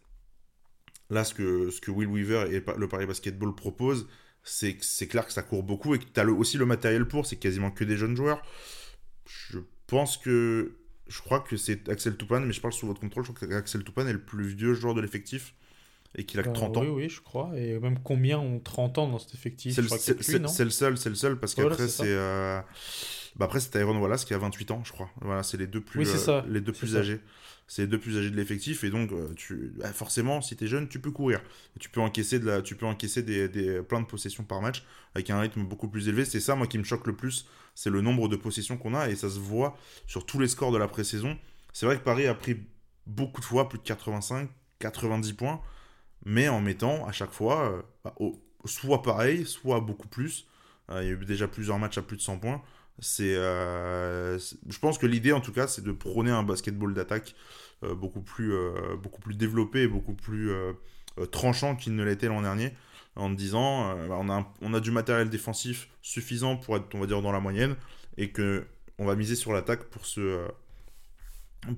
[1.09, 4.09] là, ce que, ce que Will Weaver et le Paris Basketball proposent,
[4.43, 7.25] c'est c'est clair que ça court beaucoup et que tu as aussi le matériel pour,
[7.25, 8.41] c'est quasiment que des jeunes joueurs.
[9.25, 10.75] Je pense que.
[11.07, 13.25] Je crois que c'est Axel Toupane, mais je parle sous votre contrôle.
[13.25, 15.55] Je crois qu'Axel Toupane est le plus vieux joueur de l'effectif
[16.15, 16.83] et qu'il a que 30 euh, ans.
[16.83, 17.51] Oui, oui, je crois.
[17.55, 19.75] Et même combien ont 30 ans dans cet effectif?
[19.75, 19.87] C'est le,
[20.69, 22.03] seul, c'est le seul, parce qu'après, c'est.
[22.05, 22.61] Euh,
[23.35, 25.09] Bah après, c'est Tyrone Wallace qui a 28 ans, je crois.
[25.21, 26.37] Voilà, c'est les deux plus, Oui, c'est ça.
[26.37, 26.99] euh, les deux plus ça.
[26.99, 27.19] âgés.
[27.67, 28.83] C'est les deux plus âgés de l'effectif.
[28.83, 31.39] Et donc, tu, bah, forcément, si tu es jeune, tu peux courir.
[31.75, 34.59] Et tu peux encaisser, de la, tu peux encaisser des, des, plein de possessions par
[34.59, 36.25] match avec un rythme beaucoup plus élevé.
[36.25, 37.45] C'est ça, moi, qui me choque le plus.
[37.75, 39.09] C'est le nombre de possessions qu'on a.
[39.09, 41.37] Et ça se voit sur tous les scores de la pré-saison.
[41.71, 42.57] C'est vrai que Paris a pris
[43.05, 45.61] beaucoup de fois plus de 85, 90 points.
[46.25, 48.15] Mais en mettant à chaque fois, euh, bah,
[48.65, 50.47] soit pareil, soit beaucoup plus.
[50.91, 52.61] Euh, il y a eu déjà plusieurs matchs à plus de 100 points.
[53.21, 57.35] Euh, c'est- je pense que l'idée, en tout cas, c'est de prôner un basketball d'attaque
[57.95, 58.53] beaucoup, plus,
[59.01, 60.51] beaucoup plus développé et beaucoup plus
[61.31, 62.73] tranchant qu'il ne l'était l'an dernier.
[63.15, 67.05] En disant, bah, on, a, on a du matériel défensif suffisant pour être, on va
[67.07, 67.75] dire, dans la moyenne
[68.17, 68.65] et que
[68.97, 70.45] on va miser sur l'attaque pour se,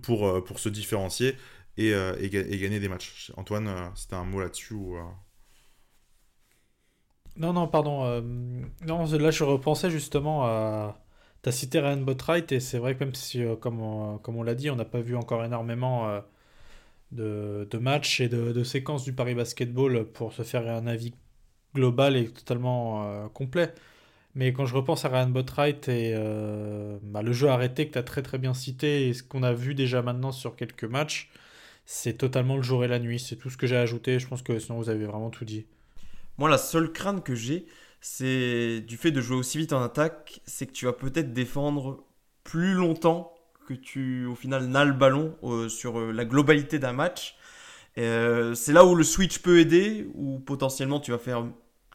[0.02, 1.36] pour, pour se différencier
[1.78, 3.32] et, euh, et, ga- et gagner des matchs.
[3.38, 5.02] Antoine, euh, c'était un mot là-dessus ou, euh,
[7.38, 8.22] Non, non, pardon.
[8.86, 10.98] non, là, je repensais justement à.
[11.42, 14.54] T'as cité Ryan Botright, et c'est vrai que même si, comme on, comme on l'a
[14.54, 16.22] dit, on n'a pas vu encore énormément
[17.12, 21.14] de, matchs et de, séquences du Paris Basketball pour se faire un avis
[21.76, 23.74] global et totalement complet.
[24.36, 26.16] Mais quand je repense à Ryan Botright et
[27.04, 29.54] bah, le jeu arrêté que tu as très très bien cité et ce qu'on a
[29.54, 31.32] vu déjà maintenant sur quelques matchs,
[31.86, 33.20] c'est totalement le jour et la nuit.
[33.20, 34.20] C'est tout ce que j'ai ajouté.
[34.20, 35.66] Je pense que sinon vous avez vraiment tout dit.
[36.38, 37.66] Moi, la seule crainte que j'ai,
[38.00, 42.04] c'est du fait de jouer aussi vite en attaque, c'est que tu vas peut-être défendre
[42.44, 43.34] plus longtemps
[43.68, 47.36] que tu, au final, n'as le ballon euh, sur euh, la globalité d'un match.
[47.98, 51.46] Euh, c'est là où le switch peut aider, où potentiellement tu vas faire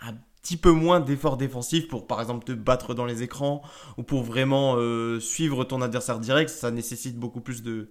[0.02, 3.62] un petit peu moins d'efforts défensifs pour, par exemple, te battre dans les écrans
[3.96, 6.50] ou pour vraiment euh, suivre ton adversaire direct.
[6.50, 7.88] Ça nécessite beaucoup plus de,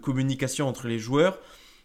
[0.00, 1.40] communication entre les joueurs.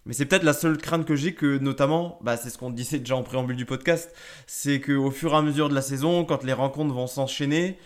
[0.05, 2.99] Mais c'est peut-être la seule crainte que j'ai, que notamment, bah, c'est ce qu'on disait
[2.99, 4.13] déjà en préambule du podcast,
[4.45, 7.79] c'est qu'au fur et à mesure de la saison, quand les rencontres vont s'enchaîner,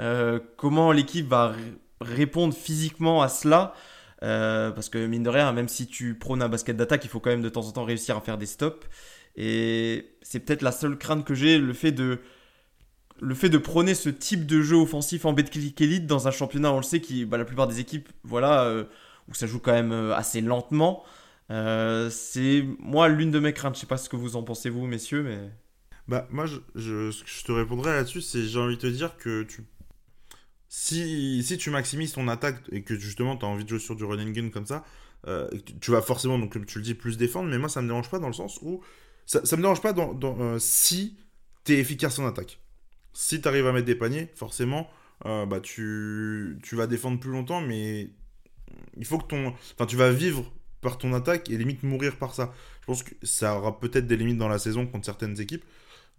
[0.00, 1.52] euh, comment l'équipe va
[2.00, 3.74] répondre physiquement à cela?
[4.22, 7.20] Euh, Parce que mine de rien, même si tu prônes un basket d'attaque, il faut
[7.20, 8.86] quand même de temps en temps réussir à faire des stops.
[9.36, 12.20] Et c'est peut-être la seule crainte que j'ai, le fait de
[13.22, 16.72] le fait de prôner ce type de jeu offensif en Betclic Elite dans un championnat,
[16.72, 18.84] on le sait, qui bah, la plupart des équipes, voilà, euh,
[19.28, 21.04] où ça joue quand même euh, assez lentement.
[21.50, 23.76] Euh, c'est moi l'une de mes craintes.
[23.76, 25.38] Je sais pas ce que vous en pensez vous, messieurs, mais
[26.08, 29.44] Bah, moi, je, je, je te répondrai là-dessus, c'est j'ai envie de te dire que
[29.44, 29.62] tu.
[30.68, 33.94] Si, si tu maximises ton attaque et que justement tu as envie de jouer sur
[33.94, 34.84] du running gun comme ça,
[35.80, 38.18] tu, vas forcément, donc tu le dis, plus défendre, mais moi ça me dérange pas
[38.18, 38.82] dans le sens où.
[39.26, 41.16] Ça, ça me dérange pas dans, dans, euh, si
[41.64, 42.58] tu es efficace en attaque.
[43.12, 44.90] Si tu arrives à mettre des paniers, forcément,
[45.26, 48.10] euh, bah, tu, tu vas défendre plus longtemps, mais
[48.96, 49.48] il faut que ton.
[49.74, 52.52] Enfin, tu vas vivre par ton attaque et limite mourir par ça.
[52.80, 55.64] Je pense que ça aura peut-être des limites dans la saison contre certaines équipes.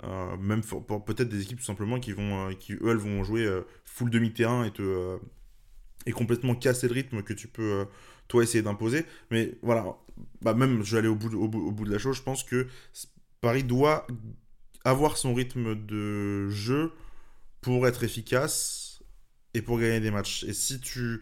[0.03, 3.47] Euh, même pour, peut-être des équipes tout simplement qui vont qui eux elles vont jouer
[3.85, 5.19] full demi-terrain et te
[6.07, 7.85] et complètement casser le rythme que tu peux
[8.27, 9.85] toi essayer d'imposer mais voilà
[10.41, 11.30] bah même je vais aller au bout,
[11.86, 12.67] de, la chose je pense que
[13.41, 14.08] Paris doit
[14.86, 16.91] avoir son rythme de jeu
[17.62, 19.04] pour être efficace
[19.54, 21.21] et pour gagner des matchs et si tu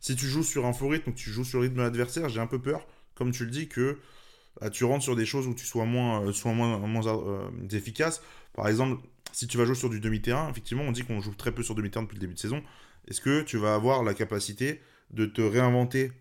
[0.00, 2.40] si tu joues sur un faux rythme tu joues sur le rythme de l'adversaire j'ai
[2.40, 3.98] un peu peur comme tu le dis que
[4.60, 8.22] ah, tu rentres sur des choses où tu sois moins, euh, euh, efficace.
[8.52, 9.00] Par exemple,
[9.32, 11.74] si tu vas jouer sur du demi-terrain, effectivement, on dit qu'on joue très peu sur
[11.74, 12.62] demi-terrain depuis le début de saison.
[13.08, 14.80] Est-ce que tu vas avoir la capacité
[15.12, 16.12] de te réinventer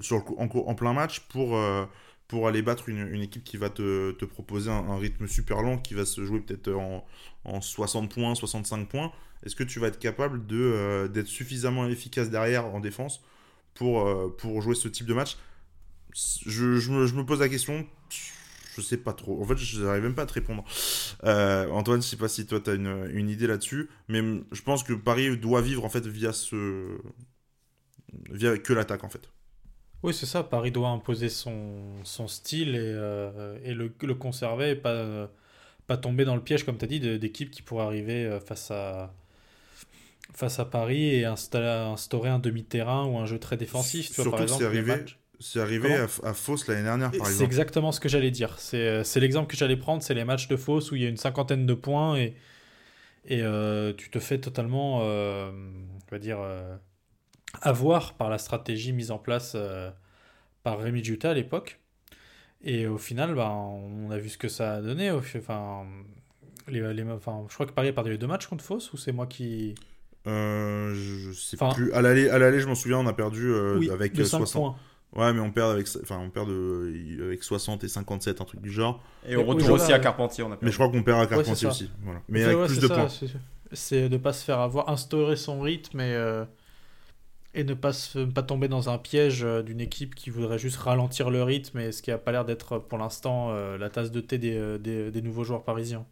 [0.00, 1.84] sur le, en, plein match pour, euh,
[2.28, 5.94] pour aller battre une, équipe qui va te, te proposer un, rythme super long, qui
[5.94, 7.04] va se jouer peut-être en,
[7.44, 9.12] en, 60 points, 65 points
[9.44, 13.22] Est-ce que tu vas être capable de, d'être suffisamment efficace derrière en défense
[13.74, 15.36] pour, euh, pour jouer ce type de match?
[16.14, 17.86] Je, je, me, pose la question.
[18.74, 19.42] Je sais pas trop.
[19.42, 20.64] En fait, je n'arrive même pas à te répondre.
[21.24, 24.20] Euh, Antoine, je sais pas si toi tu as une, une, idée là-dessus, mais
[24.52, 26.98] je pense que Paris doit vivre en fait via ce
[28.30, 29.30] via que l'attaque en fait.
[30.02, 30.42] Oui, c'est ça.
[30.42, 35.26] Paris doit imposer son, son style et, euh, et le, le, conserver et pas, euh,
[35.86, 38.70] pas tomber dans le piège, comme tu as dit, d'équipes qui pourraient arriver euh, face
[38.70, 39.14] à,
[40.34, 44.08] face à Paris et installer, instaurer un demi-terrain ou un jeu très défensif.
[44.08, 45.04] Tu Surtout vois, par exemple, c'est arrivé,
[45.38, 47.36] c'est arrivé à, à Fos l'année dernière, par exemple.
[47.36, 48.58] C'est exactement ce que j'allais dire.
[48.58, 51.16] C'est l'exemple que j'allais prendre, c'est les matchs de Fos où il y a une
[51.16, 52.34] cinquantaine de points et,
[53.24, 56.76] et euh, tu te fais totalement, euh, on va dire, euh,
[57.60, 59.90] avoir par la stratégie mise en place euh,
[60.62, 61.80] par Rémi Juta à l'époque.
[62.64, 65.10] Et au final, bah, on a vu ce que ça a donné.
[65.10, 65.84] Enfin,
[66.68, 68.96] les, les, enfin, je crois que Paris a perdu les deux matchs contre Fos ou
[68.96, 69.74] c'est moi qui...
[70.28, 71.92] Euh, je sais enfin, plus.
[71.92, 74.76] À l'aller, je m'en souviens, on a perdu euh, oui, avec de 60 points.
[75.14, 78.62] Ouais, mais on perd avec, enfin, on perd de, avec 60 et 57, un truc
[78.62, 79.02] du genre.
[79.26, 79.96] Et on retourne oui, aussi voilà.
[79.96, 80.64] à Carpentier, on a perdu.
[80.64, 81.90] Mais je crois qu'on perd à Carpentier ouais, aussi.
[82.02, 82.22] Voilà.
[82.28, 83.08] Mais ouais, avec plus de ça, points.
[83.72, 86.44] c'est de pas se faire avoir, instaurer son rythme et, euh,
[87.54, 91.42] et ne pas, tomber dans un piège euh, d'une équipe qui voudrait juste ralentir le
[91.42, 94.38] rythme, et ce qui a pas l'air d'être pour l'instant euh, la tasse de thé
[94.38, 96.06] des, des, nouveaux joueurs parisiens.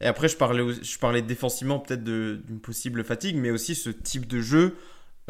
[0.00, 4.26] Et après, je parlais, je parlais défensivement peut-être d'une possible fatigue, mais aussi ce type
[4.26, 4.76] de jeu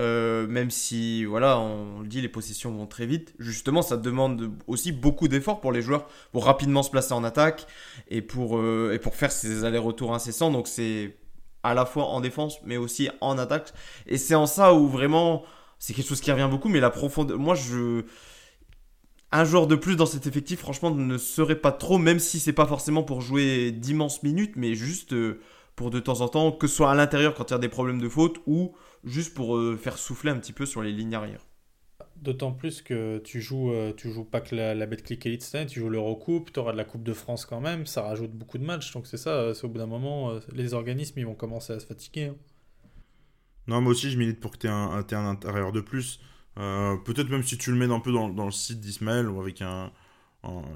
[0.01, 3.35] euh, même si, voilà, on le dit, les possessions vont très vite.
[3.39, 7.67] Justement, ça demande aussi beaucoup d'efforts pour les joueurs pour rapidement se placer en attaque
[8.09, 10.51] et pour, euh, et pour faire ces allers-retours incessants.
[10.51, 11.17] Donc, c'est
[11.65, 13.73] à la fois en défense, mais aussi en attaque.
[14.07, 15.43] Et c'est en ça où vraiment,
[15.79, 16.69] c'est quelque chose qui revient beaucoup.
[16.69, 18.05] Mais la profondeur, moi, je.
[19.33, 22.53] Un joueur de plus dans cet effectif, franchement, ne serait pas trop, même si c'est
[22.53, 25.41] pas forcément pour jouer d'immenses minutes, mais juste euh,
[25.75, 27.69] pour de temps en temps, que ce soit à l'intérieur quand il y a des
[27.69, 31.17] problèmes de faute ou juste pour euh, faire souffler un petit peu sur les lignes
[31.17, 31.41] arrière.
[32.25, 35.69] D'autant plus que tu joues, euh, tu joues pas que la, la Betclic Elite cette
[35.69, 38.57] tu joues l'Eurocoupe, tu auras de la Coupe de France quand même, ça rajoute beaucoup
[38.57, 41.35] de matchs, donc c'est ça, euh, c'est au bout d'un moment, les organismes ils vont
[41.35, 42.25] commencer à se fatiguer.
[42.29, 42.37] Hein.
[43.67, 46.19] Non, moi aussi je milite pour que tu aies un, intérieur de plus.
[46.55, 49.93] Peut-être même si tu le mets un peu dans, le site d'Ismaël ou avec un,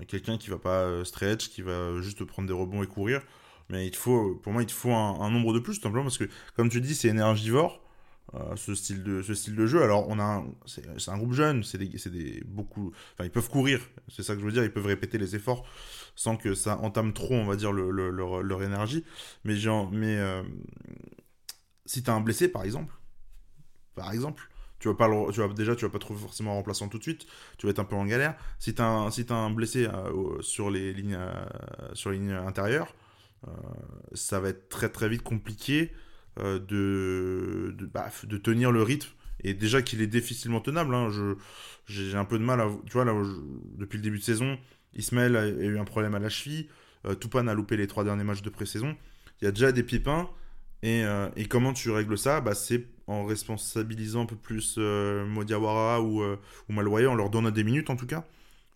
[0.07, 3.23] quelqu'un qui va pas stretch, qui va juste prendre des rebonds et courir.
[3.71, 6.05] Mais il faut, pour moi, il te faut un, un nombre de plus, tout simplement,
[6.05, 7.81] parce que, comme tu dis, c'est énergivore.
[8.35, 9.83] Euh, ce, style de, ce style de jeu.
[9.83, 12.93] Alors, on a c'est un groupe jeune, c'est des, des, beaucoup.
[13.15, 15.67] Enfin, ils peuvent courir, c'est ça que je veux dire, ils peuvent répéter les efforts
[16.15, 19.03] sans que ça entame trop, on va dire, le, leur, leur, énergie.
[19.45, 20.43] Mais, genre, mais euh,
[21.87, 22.95] si t'as un blessé, par exemple,
[23.95, 26.89] par exemple, tu vas pas tu vas, déjà tu vas pas trouver forcément un remplaçant
[26.89, 29.35] tout de suite tu vas être un peu en galère si tu as, si as
[29.35, 31.19] un blessé euh, sur les lignes
[31.95, 32.95] sur les lignes intérieures
[34.13, 35.93] ça va être très très vite compliqué
[36.39, 39.11] euh, de, de, bah, de, tenir le rythme.
[39.43, 41.11] Et déjà qu'il est difficilement tenable, hein,
[41.87, 42.69] j'ai un peu de mal à.
[42.87, 43.15] Tu vois, là,
[43.77, 44.59] depuis le début de saison,
[44.95, 46.69] Ismaël a, eu un problème à la cheville.
[47.07, 48.97] Euh, a loupé les trois derniers matchs de pré-saison.
[49.41, 50.29] Il y a déjà des pépins.
[50.83, 52.41] Et, euh, et, comment tu règles ça?
[52.41, 57.65] Bah, C'est en responsabilisant un peu plus euh, Modiawara ou, ou en leur donnant des
[57.65, 58.25] minutes en tout cas.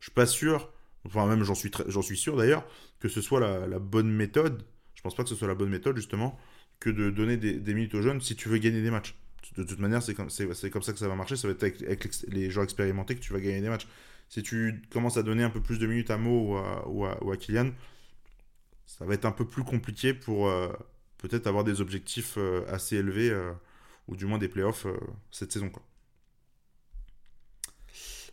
[0.01, 0.73] Je suis pas sûr,
[1.07, 2.65] enfin même j'en suis, j'en suis sûr d'ailleurs,
[2.99, 4.65] que ce soit la, la, bonne méthode.
[4.95, 6.39] Je pense pas que ce soit la bonne méthode justement
[6.83, 9.15] que de donner des, minutes aux jeunes si tu veux gagner des matchs.
[9.57, 11.37] De toute manière, c'est comme, ça que ça va marcher.
[11.37, 13.87] Ça va être avec, les joueurs expérimentés que tu vas gagner des matchs.
[14.29, 17.71] Si tu commences à donner un peu plus de minutes à Mo ou à, Kylian,
[18.87, 20.73] ça va être un peu plus compliqué pour euh,
[21.19, 23.53] peut-être avoir des objectifs euh, assez élevés, euh,
[24.09, 24.87] ou du moins des playoffs
[25.31, 25.71] cette saison.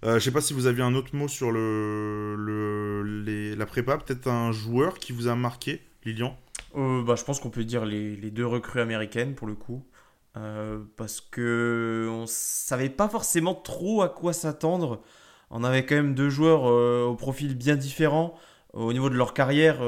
[0.02, 4.98] Je sais pas si vous aviez un autre mot sur la prépa, peut-être un joueur
[4.98, 6.36] qui vous a marqué, Lilian?
[6.76, 9.86] Euh, bah, Je pense qu'on peut dire les, deux recrues américaines pour le coup.
[10.38, 15.02] Euh, parce que on savait pas forcément trop à quoi s'attendre.
[15.50, 18.36] On avait quand même deux joueurs euh, au profil bien différent
[18.74, 19.80] au niveau de leur carrière.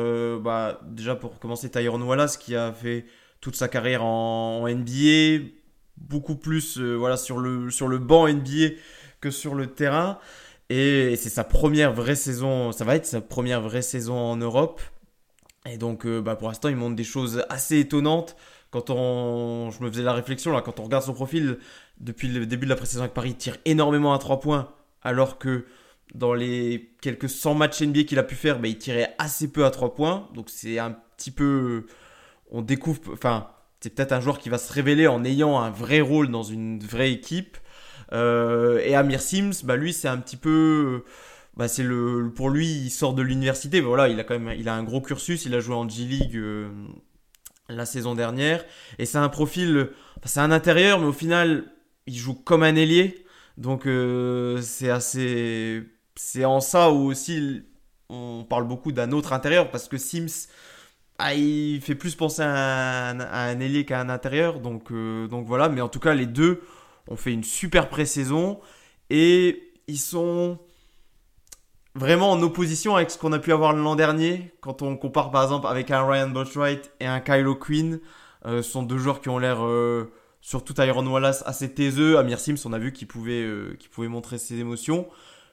[0.41, 3.05] bah, déjà pour commencer, Tyron Wallace qui a fait
[3.39, 5.45] toute sa carrière en, NBA,
[5.97, 8.75] beaucoup plus voilà, sur, le, sur le banc NBA
[9.19, 10.17] que sur le terrain.
[10.69, 14.81] Et c'est sa première vraie saison, ça va être sa première vraie saison en Europe.
[15.65, 18.35] Et donc, euh, bah, pour l'instant, il montre des choses assez étonnantes.
[18.71, 21.59] Quand on, je me faisais la réflexion là, quand on regarde son profil
[21.99, 24.71] depuis le début de la pré-saison avec Paris, il tire énormément à 3 points,
[25.03, 25.65] alors que
[26.15, 29.65] dans les quelques 100 matchs NBA qu'il a pu faire, bah, il tirait assez peu
[29.65, 30.29] à 3 points.
[30.33, 31.85] Donc c'est un petit peu,
[32.49, 33.49] on découvre, enfin,
[33.81, 36.79] c'est peut-être un joueur qui va se révéler en ayant un vrai rôle dans une
[36.79, 37.57] vraie équipe.
[38.13, 41.03] Euh, et Amir Sims, bah, lui, c'est un petit peu
[41.57, 44.69] bah c'est le pour lui il sort de l'université voilà il a quand même il
[44.69, 46.69] a un gros cursus il a joué en G League euh,
[47.69, 48.63] la saison dernière
[48.99, 49.89] et c'est un profil
[50.25, 51.65] c'est un intérieur mais au final
[52.07, 53.25] il joue comme un ailier
[53.57, 55.83] donc euh, c'est assez
[56.15, 57.63] c'est en ça où aussi
[58.09, 60.47] on parle beaucoup d'un autre intérieur parce que Sims
[61.17, 65.69] ah, il fait plus penser à un, ailier qu'à un intérieur donc euh, donc voilà
[65.69, 66.61] mais en tout cas les deux
[67.07, 68.59] ont fait une super pré-saison
[69.09, 70.57] et ils sont
[71.95, 74.51] vraiment en opposition avec ce qu'on a pu avoir l'an dernier.
[74.61, 77.99] Quand on compare par exemple avec un Ryan Botwright et un Kylo Quinn,
[78.45, 82.17] euh, ce sont deux joueurs qui ont l'air, euh, surtout Tyron Wallace, assez taiseux.
[82.17, 85.07] Amir Sims, on a vu qu'il pouvait, euh, pouvait montrer ses émotions.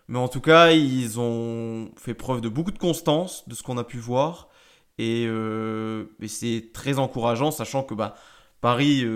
[0.09, 3.77] Mais en tout cas, ils ont fait preuve de beaucoup de constance, de ce qu'on
[3.77, 4.49] a pu voir.
[4.97, 8.15] Et, et c'est très encourageant, sachant que bah,
[8.63, 9.07] Paris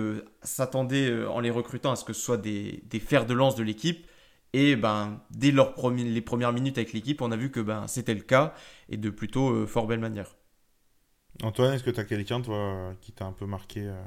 [0.42, 3.62] s'attendait en les recrutant à ce que ce soit des, des fers de lance de
[3.62, 4.06] l'équipe.
[4.52, 8.14] Et ben, dès leur les premières minutes avec l'équipe, on a vu que ben, c'était
[8.14, 8.54] le cas
[8.88, 10.36] et de plutôt euh, fort belle manière.
[11.42, 14.02] Antoine, est-ce que tu as quelqu'un, toi, qui t'a un peu marqué euh,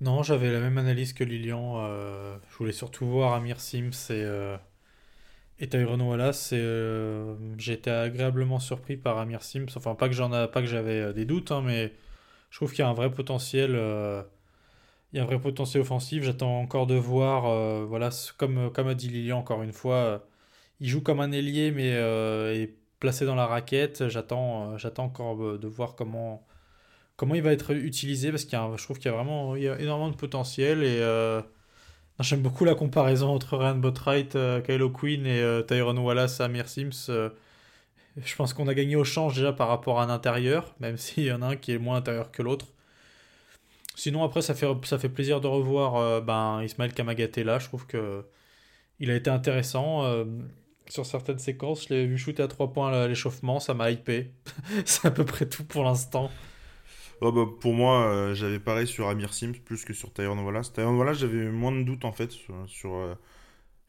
[0.00, 1.78] Non, j'avais la même analyse que Lilian.
[1.78, 4.24] Euh, je voulais surtout voir Amir Sims et,
[5.58, 6.52] et Tyrone Wallace.
[6.52, 9.66] Été agréablement surpris par Amir Sims.
[9.74, 11.92] Enfin, pas que j'en pas que j'avais des doutes, hein, mais
[12.50, 13.74] Je trouve qu'il y a un vrai potentiel.
[15.12, 16.22] Il y a un vrai potentiel offensif.
[16.22, 17.86] J'attends encore de voir.
[17.86, 20.26] voilà, comme, comme a dit Lilian encore une fois,
[20.80, 24.08] il joue comme un ailier, mais est placé dans la raquette.
[24.08, 26.46] J'attends, encore de voir comment,
[27.16, 29.68] comment il va être utilisé parce qu'il je trouve qu'il y a vraiment il y
[29.68, 31.00] a énormément de potentiel et
[32.20, 36.68] J'aime beaucoup la comparaison entre Ryan Botwright, euh, Kylo Quinn et euh, Tyrone Wallace, Amir
[36.68, 37.06] Sims.
[37.10, 37.30] Euh,
[38.16, 41.24] je pense qu'on a gagné au change déjà par rapport à un intérieur, même s'il
[41.24, 42.66] y en a un qui est moins intérieur que l'autre.
[43.98, 47.58] Sinon, après, ça fait, ça fait plaisir de revoir ben, Ismaël Kamagaté là.
[47.58, 48.24] Je trouve que
[49.00, 50.04] il a été intéressant.
[50.88, 54.32] sur certaines séquences, je l'ai vu shooter à 3 points à l'échauffement, ça m'a hypé.
[54.84, 56.30] C'est à peu près tout pour l'instant.
[57.20, 60.72] Oh, bah, pour moi, euh, j'avais pareil sur Amir Sims plus que sur Tyrone Wallace.
[60.72, 62.30] Tyrone Wallace, j'avais moins de doutes en fait
[62.66, 62.94] sur.
[62.94, 63.14] Euh,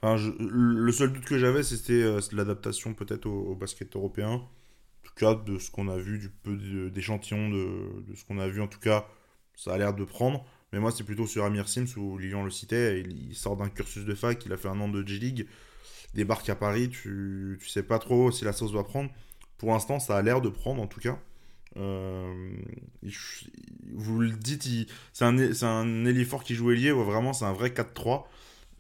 [0.02, 4.30] le seul doute que j'avais, c'était euh, l'adaptation peut-être au, basket européen.
[4.32, 4.48] En
[5.04, 6.56] tout cas, de ce qu'on a vu, du peu
[6.90, 9.08] d'échantillons de, ce qu'on a vu, en tout cas,
[9.60, 10.46] ça a l'air de prendre.
[10.72, 13.02] Mais moi, c'est plutôt sur Amir Sims où Lilian le citait.
[13.02, 15.48] Il, sort d'un cursus de fac, il a fait un an de G-League,
[16.14, 19.10] débarque à Paris, tu, tu sais pas trop si la sauce va prendre.
[19.58, 21.20] Pour l'instant, ça a l'air de prendre en tout cas.
[21.78, 22.52] Euh,
[23.94, 28.24] vous le dites, c'est un, un fort qui joue ailier, vraiment c'est un vrai 4-3.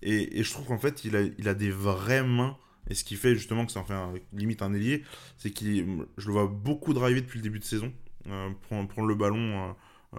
[0.01, 2.57] Et, je trouve qu'en fait il a, il a des vraies mains.
[2.89, 5.03] Et ce qui fait justement que ça en fait limite un ailier,
[5.37, 7.91] c'est qu'il je le vois beaucoup driver depuis le début de saison,
[8.27, 9.73] euh, prendre, le ballon euh,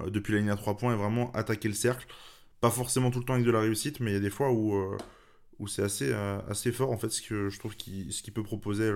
[0.09, 2.07] depuis la ligne à 3 points et vraiment attaquer le cercle.
[2.61, 4.53] Pas forcément tout le temps avec de la réussite, mais il y a des fois
[4.53, 4.75] où,
[5.59, 6.13] où c'est assez,
[6.49, 8.93] assez fort en fait ce que je trouve qu'il ce qu'il peut proposer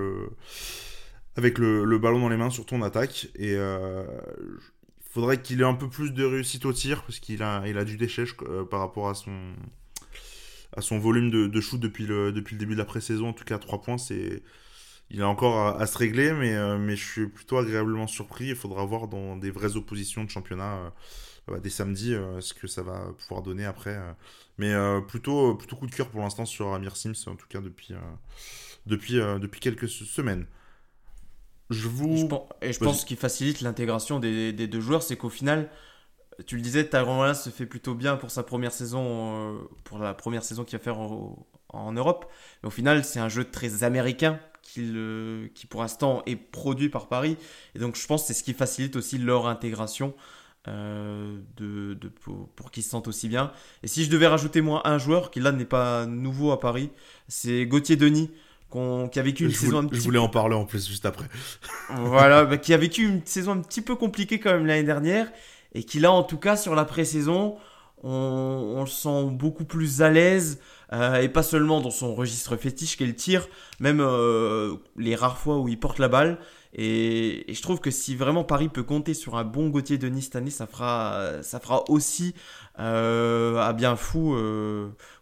[1.36, 3.28] avec le, ballon dans les mains, surtout en attaque.
[3.34, 4.04] Et euh,
[4.38, 7.78] il faudrait qu'il ait un peu plus de réussite au tir, parce qu'il a, il
[7.78, 9.54] a du déchet euh, par rapport à son,
[10.76, 13.28] à son volume de, shoot depuis le, depuis le début de la pré-saison.
[13.28, 14.42] En tout cas, 3 points, c'est.
[15.10, 18.46] Il a encore à, se régler, mais, euh, mais je suis plutôt agréablement surpris.
[18.46, 20.92] Il faudra voir dans des vraies oppositions de championnat
[21.46, 23.98] bah, dès samedi ce que ça va pouvoir donner après.
[24.58, 24.74] mais
[25.06, 27.94] plutôt, plutôt coup de cœur pour l'instant sur Amir Sims, en tout cas depuis,
[28.86, 30.46] depuis, depuis quelques semaines.
[31.70, 32.16] Je vous.
[32.16, 35.70] Je pense, et je pense qu'il facilite l'intégration des, des, deux joueurs, c'est qu'au final,
[36.46, 39.98] tu le disais, Tyrone Wallace se fait plutôt bien pour sa première saison, euh, pour
[39.98, 42.30] la première saison qu'il va faire en, en, Europe.
[42.62, 44.92] Mais au final, c'est un jeu très américain qui,
[45.54, 47.36] qui pour l'instant est produit par Paris.
[47.74, 50.14] Et donc, je pense que c'est ce qui facilite aussi leur intégration.
[50.66, 53.52] Euh, de, de, pour, pour qu'ils se sentent aussi bien.
[53.82, 56.88] Et si je devais rajouter moi un joueur qui là n'est pas nouveau à Paris,
[57.28, 58.30] c'est Gauthier Denis
[59.12, 61.26] qui a vécu une saison un petit Je voulais en parler en plus juste après.
[61.90, 65.30] voilà, bah, qui a vécu une saison un petit peu compliquée quand même l'année dernière
[65.74, 67.56] et qui là en tout cas sur la pré-saison,
[68.04, 70.60] on, le sent beaucoup plus à l'aise
[70.92, 73.48] euh, et pas seulement dans son registre fétiche qu'est le tir,
[73.80, 76.38] même euh, les rares fois où il porte la balle.
[76.74, 80.36] Et, je trouve que si vraiment Paris peut compter sur un bon Gauthier Denis cette
[80.36, 82.34] année, ça fera, ça fera aussi
[82.78, 84.36] euh, bien fou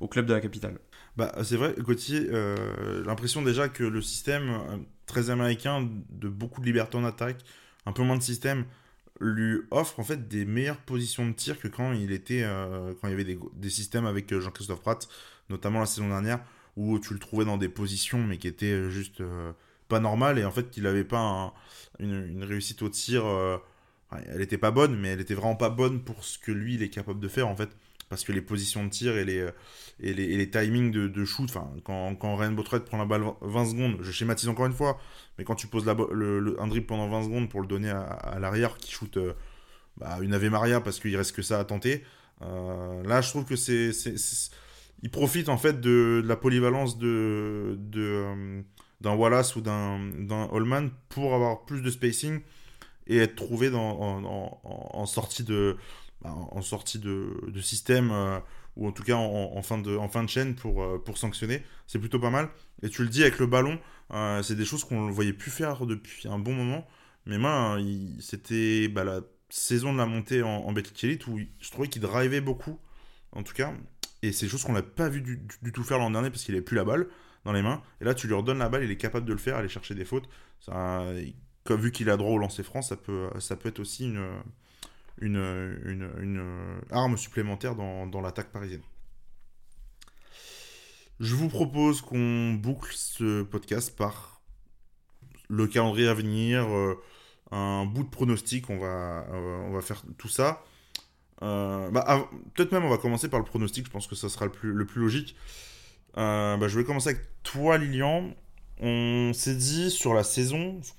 [0.01, 0.79] au club de la capitale.
[1.17, 6.61] Bah, c'est vrai, Gauthier, euh, l'impression déjà que le système euh, très américain, de beaucoup
[6.63, 7.45] de liberté en attaque,
[7.85, 8.65] un peu moins de système,
[9.21, 13.09] lui offre en fait des meilleures positions de tir que quand il était euh, quand
[13.09, 15.09] il y avait des, systèmes avec Jean-Christophe Pratt,
[15.51, 16.41] notamment la saison dernière,
[16.77, 19.23] où tu le trouvais dans des positions mais qui étaient juste
[19.89, 21.55] pas normales et en fait il n'avait pas
[21.99, 23.25] une, une, réussite au tir.
[24.11, 26.83] elle était pas bonne, mais elle était vraiment pas bonne pour ce que lui il
[26.83, 27.71] est capable de faire en fait
[28.13, 29.51] parce que les positions de tir et les, euh,
[29.99, 34.13] et les, timings de, shoot, enfin, quand, quand Ryan prend la balle 20 secondes, je
[34.13, 35.01] schématise encore une fois,
[35.39, 38.93] mais quand tu poses un dribble pendant 20 secondes pour le donner à, l'arrière qui
[38.93, 39.33] shoot euh,
[39.97, 42.05] bah, une Ave Maria parce qu'il reste que ça à tenter,
[42.43, 43.93] euh, là je trouve que c'est.
[45.03, 47.79] Il profite en fait de, la polyvalence de,
[49.01, 52.43] d'un Wallace ou d'un, Holman pour avoir plus de spacing
[53.07, 55.79] et être trouvé en, sortie de,
[56.25, 58.39] en sortie de, système euh,
[58.77, 61.63] ou en tout cas en, fin, de, en fin de chaîne pour, euh, pour sanctionner.
[61.87, 62.49] C'est plutôt pas mal.
[62.83, 63.79] Et tu le dis avec le ballon,
[64.13, 66.87] euh, c'est des choses qu'on ne voyait plus faire depuis un bon moment.
[67.27, 67.79] Mais moi,
[68.19, 72.41] c'était bah, la saison de la montée en, en Elite où je trouvais qu'il drivait
[72.41, 72.79] beaucoup,
[73.33, 73.73] en tout cas.
[74.23, 76.55] Et c'est des choses qu'on n'a pas vu du, tout faire l'an dernier parce qu'il
[76.55, 77.09] n'avait plus la balle
[77.45, 77.83] dans les mains.
[78.01, 79.95] Et là, tu lui redonnes la balle, il est capable de le faire, aller chercher
[79.95, 80.29] des fautes.
[80.61, 81.05] Ça,
[81.65, 84.25] comme vu qu'il a droit au lancer franc, ça peut, ça peut être aussi une,
[85.21, 85.37] une,
[85.85, 88.83] une, arme supplémentaire dans, dans l'attaque parisienne.
[91.21, 94.43] Je vous propose qu'on boucle ce podcast par
[95.49, 97.01] le calendrier à venir, euh,
[97.53, 100.65] un bout de pronostic, on va, euh, on va faire tout ça.
[101.43, 104.47] Euh, bah, peut-être même on va commencer par le pronostic, je pense que ça sera
[104.47, 105.37] le plus, le plus logique.
[106.17, 108.35] Bah, je vais commencer avec toi Lilian.
[108.83, 110.93] On s'est dit sur la saison, ce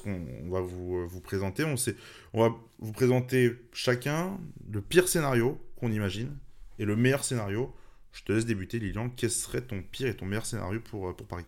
[0.00, 4.38] qu'on va vous, vous présenter, on, va vous présenter chacun
[4.70, 6.36] le pire scénario qu'on imagine
[6.78, 7.74] et le meilleur scénario.
[8.12, 9.10] Je te laisse débuter, Lilian.
[9.16, 11.44] Quel serait ton pire et ton meilleur scénario pour, pour Paris?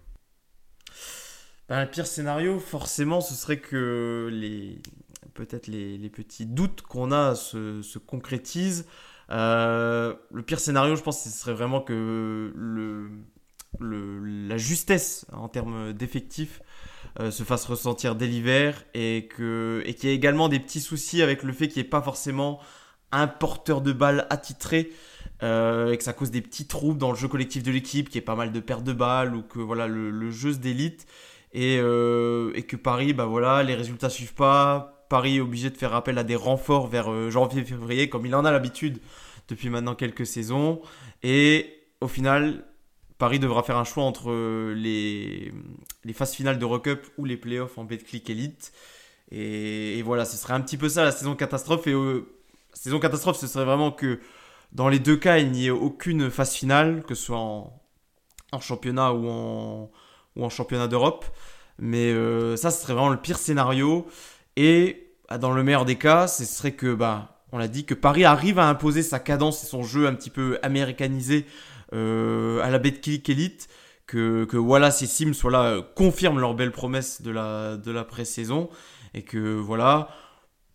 [1.69, 4.79] Ben, Le pire scénario, forcément, ce serait que les
[5.35, 8.87] peut-être les, petits doutes qu'on a se, se concrétisent.
[9.31, 13.11] Euh, le pire scénario, je pense, ce serait vraiment que le,
[13.81, 16.61] la justesse en termes d'effectifs
[17.21, 21.23] euh, se fasse ressentir dès l'hiver et qu'il et y ait également des petits soucis
[21.23, 22.61] avec le fait qu'il n'y ait pas forcément
[23.11, 24.91] un porteur de balle attitré
[25.43, 28.17] euh, et que ça cause des petits troubles dans le jeu collectif de l'équipe, qu'il
[28.17, 30.59] y ait pas mal de pertes de balles ou que voilà le, le jeu se
[30.59, 31.07] délite
[31.53, 35.07] et, euh, et, que Paris, bah voilà, les résultats suivent pas.
[35.11, 38.51] Paris est obligé de faire appel à des renforts vers janvier-février comme il en a
[38.51, 39.01] l'habitude
[39.49, 40.81] depuis maintenant quelques saisons
[41.23, 42.65] et au final
[43.23, 45.53] Paris devra faire un choix entre euh, les,
[46.13, 48.73] phases finales de Rock-Up ou les playoffs en Betclic Elite.
[49.31, 51.87] Et, voilà, ce serait un petit peu ça la saison catastrophe.
[51.87, 52.27] Et euh,
[52.73, 54.19] saison catastrophe, ce serait vraiment que
[54.73, 57.81] dans les deux cas, il n'y ait aucune phase finale, que ce soit en,
[58.61, 61.25] championnat ou en, championnat d'Europe.
[61.79, 64.05] Mais euh, ça, ce serait vraiment le pire scénario.
[64.57, 67.95] Et bah, dans le meilleur des cas, ce serait que, bah, on l'a dit, que
[67.95, 71.47] Paris arrive à imposer sa cadence et son jeu un petit peu américanisé
[71.93, 73.69] à la Betclic Elite
[74.07, 77.91] que, que Wallace et Sim soient là, euh, confirment leur belle promesse de la, de
[77.91, 78.69] la pré-saison
[79.15, 80.09] et que voilà,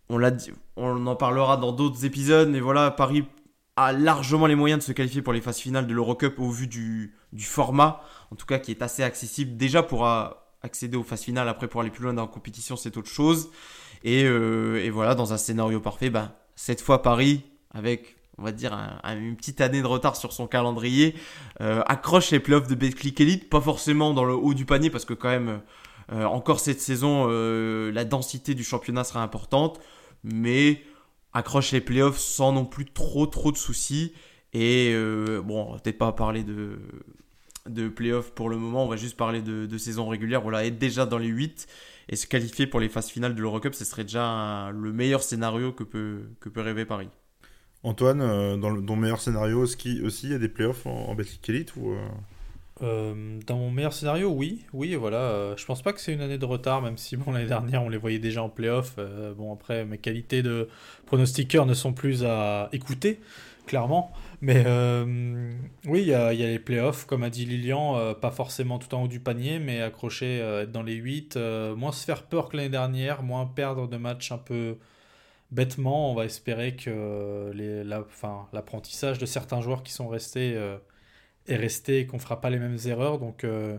[0.08, 3.24] on, l'a dit, on en parlera dans d'autres épisodes, mais voilà, Paris
[3.76, 6.66] a largement les moyens de se qualifier pour les phases finales de l'Eurocup au vu
[6.66, 8.02] du, du, format,
[8.32, 10.08] en tout cas qui est assez accessible déjà pour
[10.62, 13.50] accéder aux phases finales, après pour aller plus loin dans la compétition c'est autre chose.
[14.02, 17.42] Et, euh, et, voilà, dans un scénario parfait, ben, cette fois Paris,
[17.72, 18.72] avec on va dire,
[19.04, 21.14] une petite année de retard sur son calendrier,
[21.60, 25.04] euh, accroche les playoffs de Betclic Elite, pas forcément dans le haut du panier, parce
[25.04, 25.60] que quand même,
[26.12, 29.80] euh, encore cette saison, euh, la densité du championnat sera importante,
[30.22, 30.82] mais
[31.32, 34.12] accroche les playoffs sans non plus trop trop de soucis.
[34.54, 34.94] Et
[35.44, 36.78] bon, on va peut-être pas parler de,
[37.68, 40.40] de playoffs pour le moment, on va juste parler de, saison régulière.
[40.40, 41.66] Voilà, être déjà dans les 8
[42.08, 45.72] et se qualifier pour les phases finales de l'Eurocup, ce serait déjà le meilleur scénario
[45.72, 47.08] que peut, que peut rêver Paris.
[47.84, 51.16] Antoine, euh, dans le, meilleur scénario, aussi, il y a des playoffs en, en
[51.48, 51.96] Elite ou euh
[52.80, 55.56] euh, dans mon meilleur scénario, oui, oui, voilà.
[55.56, 57.88] je pense pas que c'est une année de retard, même si bon l'année dernière on
[57.88, 58.94] les voyait déjà en playoff.
[59.36, 60.68] bon après, mes qualités de
[61.06, 63.18] pronostiqueur ne sont plus à écouter,
[63.66, 64.12] clairement.
[64.42, 64.64] Mais
[65.86, 69.08] oui, il y, a, les playoffs, comme a dit Lilian, pas forcément tout en haut
[69.08, 71.36] du panier, mais accrocher, être dans les 8,
[71.76, 74.76] moins se faire peur que l'année dernière, moins perdre de matchs un peu
[75.50, 77.52] bêtement, on va espérer que
[78.52, 80.78] l'apprentissage de certains joueurs qui sont restés euh,
[81.46, 83.18] est resté et qu'on ne fera pas les mêmes erreurs.
[83.18, 83.78] Donc euh,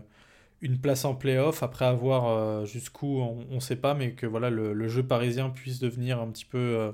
[0.62, 4.50] une place en playoff, après avoir euh, jusqu'où on ne sait pas, mais que voilà
[4.50, 6.92] le, jeu parisien puisse devenir un petit peu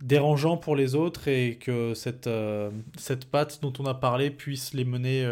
[0.00, 2.28] dérangeant pour les autres et que cette,
[2.98, 5.24] cette patte dont on a parlé puisse les mener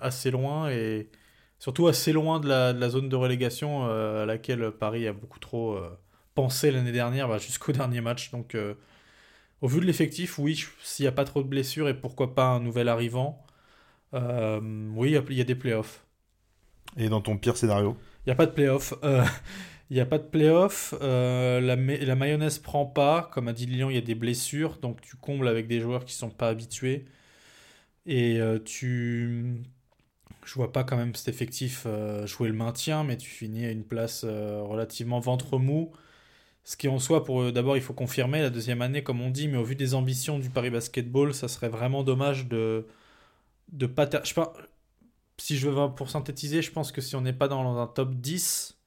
[0.00, 1.08] assez loin et
[1.58, 5.40] surtout assez loin de la, de la zone de relégation à laquelle Paris a beaucoup
[5.40, 5.78] trop
[6.34, 8.30] pensé l'année dernière bah, jusqu'au dernier match.
[8.30, 8.74] Donc, euh,
[9.60, 12.46] au vu de l'effectif, oui, s'il n'y a pas trop de blessures et pourquoi pas
[12.46, 13.44] un nouvel arrivant,
[14.14, 14.60] euh,
[14.94, 16.04] oui, il y, a des playoffs.
[16.96, 18.94] Et dans ton pire scénario Il n'y a pas de playoffs.
[19.04, 19.24] Euh,
[19.90, 20.94] il n'y a pas de playoffs.
[21.00, 23.30] la, la, mayonnaise prend pas.
[23.32, 24.78] Comme a dit Lilian, il y a des blessures.
[24.78, 27.06] Donc, tu combles avec des joueurs qui ne sont pas habitués.
[28.04, 29.62] Et tu.
[30.44, 31.86] Je vois pas quand même cet effectif
[32.24, 35.92] jouer le maintien, mais tu finis à une place relativement ventre mou.
[36.64, 39.30] Ce qui en soit, pour euh, d'abord, il faut confirmer la deuxième année, comme on
[39.30, 42.86] dit, mais au vu des ambitions du Paris Basketball, ça serait vraiment dommage de
[43.72, 44.06] de pas.
[44.06, 44.48] Pense,
[45.38, 48.14] si je veux pour synthétiser, je pense que si on n'est pas dans un top
[48.14, 48.78] 10,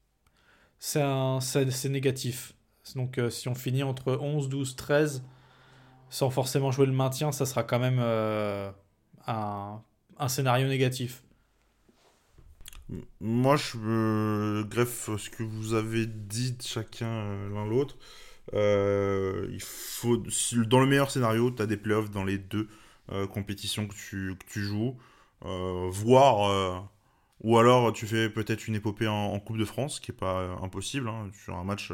[0.78, 2.54] c'est négatif.
[2.94, 5.24] Donc euh, si on finit entre 11, 12, 13,
[6.10, 8.70] sans forcément jouer le maintien, ça sera quand même euh,
[9.26, 9.82] un,
[10.18, 11.22] un scénario négatif.
[13.20, 17.96] Moi, je greffe ce que vous avez dit chacun euh, l'un l'autre.
[18.54, 20.22] Euh, il faut,
[20.66, 22.68] dans le meilleur scénario, tu as des playoffs dans les deux
[23.10, 24.96] euh, compétitions que tu, que tu joues.
[25.42, 26.90] voire,
[27.40, 31.08] ou alors tu fais peut-être une épopée en, Coupe de France, qui est pas impossible.
[31.08, 31.30] Hein.
[31.44, 31.92] sur un match,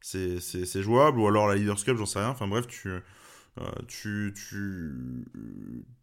[0.00, 1.18] c'est jouable.
[1.20, 2.30] Ou alors la Leaders Cup, j'en sais rien.
[2.30, 2.90] Enfin bref, tu,
[3.88, 4.94] tu, tu,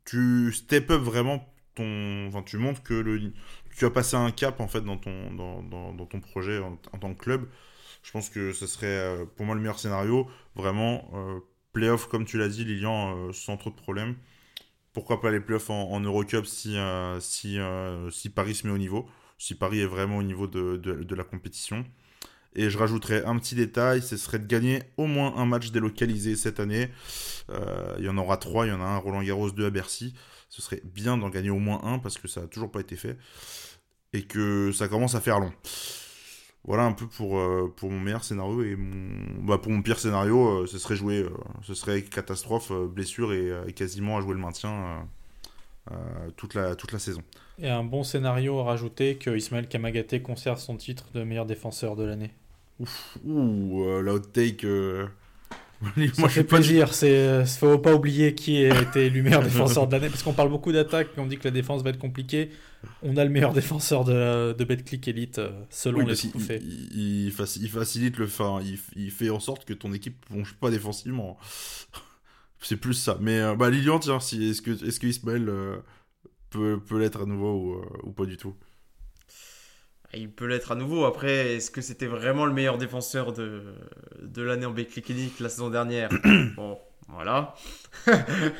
[0.06, 2.44] tu step up vraiment ton.
[2.46, 3.32] Tu montres que
[3.76, 7.48] tu as passé un cap en fait dans ton, projet en, tant que club.
[8.04, 10.28] Je pense que ce serait euh, pour moi le meilleur scénario.
[10.56, 11.40] Vraiment, euh,
[11.72, 14.16] playoff comme tu l'as dit, Lilian, euh, sans trop de problèmes.
[14.94, 16.78] Pourquoi pas les playoffs en, Eurocup si,
[17.20, 19.10] si, Paris se met au niveau
[19.44, 21.86] si Paris est vraiment au niveau de, la compétition.
[22.56, 26.36] Et je rajouterais un petit détail, ce serait de gagner au moins un match délocalisé
[26.36, 26.90] cette année.
[27.50, 29.70] Euh, il y en aura trois, il y en a un Roland Garros, deux à
[29.72, 30.14] Bercy.
[30.50, 32.96] Ce serait bien d'en gagner au moins un parce que ça n'a toujours pas été
[32.96, 33.18] fait.
[34.14, 35.52] Et que ça commence à faire long.
[36.66, 38.78] Voilà un peu pour, euh, mon meilleur scénario et.
[38.78, 41.26] Bah, pour mon pire scénario, euh, ce serait jouer,
[41.64, 45.08] ce serait catastrophe, blessure et, quasiment à jouer le maintien
[46.38, 47.24] toute, la, toute la saison.
[47.60, 51.96] Et un bon scénario à rajouter que Ismaël Kamagaté conserve son titre de meilleur défenseur
[51.96, 52.32] de l'année.
[52.80, 54.66] Ouf, ouh, euh, la hot take.
[54.66, 55.08] Euh...
[56.18, 56.94] Moi, fait plaisir.
[56.94, 60.34] C'est, euh, faut pas oublier qui a été élu meilleur défenseur de l'année, parce qu'on
[60.34, 62.52] parle beaucoup d'attaques, on dit que la défense va être compliquée.
[63.02, 66.60] On a le meilleur défenseur de, de BetClick Elite euh, selon les trophées.
[66.62, 68.62] Il, il, facilite le, fin,
[68.96, 71.38] il, fait en sorte que ton équipe ne plonge pas défensivement.
[72.62, 73.18] C'est plus ça.
[73.20, 75.52] Mais bah, Lilian, tiens, si, est-ce que, est-ce que Ismaël
[76.50, 78.56] peut, peut l'être à nouveau ou, ou pas du tout?
[80.16, 81.06] Il peut l'être à nouveau.
[81.06, 83.64] Après, est-ce que c'était vraiment le meilleur défenseur de,
[84.22, 86.10] de l'année en Betclic la saison dernière
[86.56, 86.78] Bon,
[87.10, 87.56] voilà.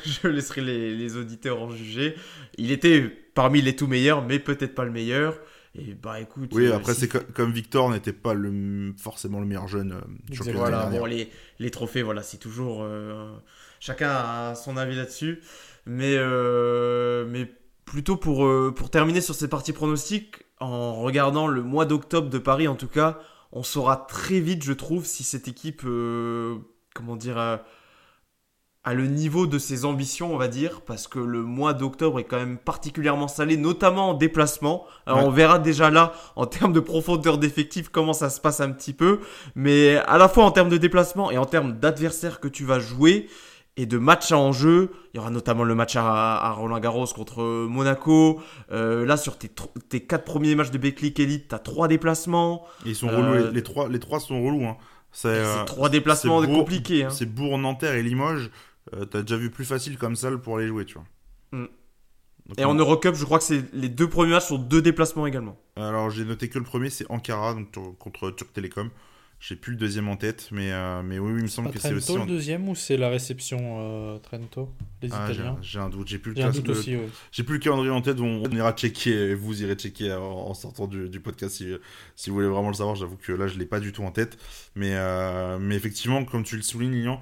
[0.04, 2.14] Je laisserai les, les, auditeurs en juger.
[2.58, 3.02] Il était
[3.34, 5.38] parmi les tout meilleurs, mais peut-être pas le meilleur.
[5.76, 6.50] Et bah écoute.
[6.52, 10.86] Oui, euh, après, c'est comme Victor n'était pas le, forcément le meilleur jeune euh, Voilà,
[10.86, 11.28] bon, les,
[11.58, 12.82] les, trophées, voilà, c'est toujours.
[12.82, 13.32] Euh,
[13.80, 15.40] chacun a son avis là-dessus.
[15.86, 16.16] Mais,
[17.26, 17.50] mais
[17.84, 22.68] plutôt pour, pour terminer sur ces parties pronostics, en regardant le mois d'octobre de Paris,
[22.68, 23.18] en tout cas,
[23.52, 26.56] on saura très vite, je trouve, si cette équipe, euh,
[26.92, 27.62] comment dire, a,
[28.92, 32.36] le niveau de ses ambitions, on va dire, parce que le mois d'octobre est quand
[32.36, 34.84] même particulièrement salé, notamment en déplacement.
[35.06, 38.72] Alors on verra déjà là, en termes de profondeur d'effectif, comment ça se passe un
[38.72, 39.20] petit peu,
[39.54, 42.78] mais à la fois en termes de déplacement et en termes d'adversaire que tu vas
[42.78, 43.28] jouer
[43.76, 44.90] et de matchs à enjeu.
[45.12, 48.40] Il y aura notamment le match à, Roland Garros contre Monaco.
[48.72, 49.50] Euh, là, sur tes,
[49.88, 52.64] tes quatre premiers matchs de Beclic Elite, tu as trois déplacements.
[52.84, 54.64] ils sont relous, euh, les, trois, les trois sont relous.
[54.64, 54.76] Hein.
[55.12, 57.04] C'est euh, trois déplacements compliqués.
[57.04, 57.10] Hein.
[57.10, 58.50] C'est Bourg, Nanterre et Limoges.
[58.92, 61.04] tu as déjà vu plus facile comme ça pour aller jouer, tu vois.
[61.52, 61.66] Mm.
[62.58, 65.56] et en Eurocup, je crois que c'est les deux premiers matchs sont deux déplacements également.
[65.76, 68.90] Alors j'ai noté que le premier c'est Ankara donc contre Turk Telecom.
[69.46, 71.92] J'ai plus le deuxième en tête, mais, euh, mais oui, il me semble que c'est
[71.92, 72.06] aussi.
[72.06, 74.72] Trento le deuxième ou c'est la réception euh, Trento
[75.02, 76.08] Les ah, Italiens J'ai un doute.
[76.08, 76.50] J'ai plus, le,
[77.30, 78.20] J'ai plus le calendrier en tête.
[78.20, 79.34] On, ira checker.
[79.34, 81.74] Vous irez checker en, sortant du, du, podcast si,
[82.16, 82.96] si vous voulez vraiment le savoir.
[82.96, 84.38] J'avoue que là, je l'ai pas du tout en tête.
[84.76, 87.20] Mais, euh, mais effectivement, comme tu le soulignes, Lilian,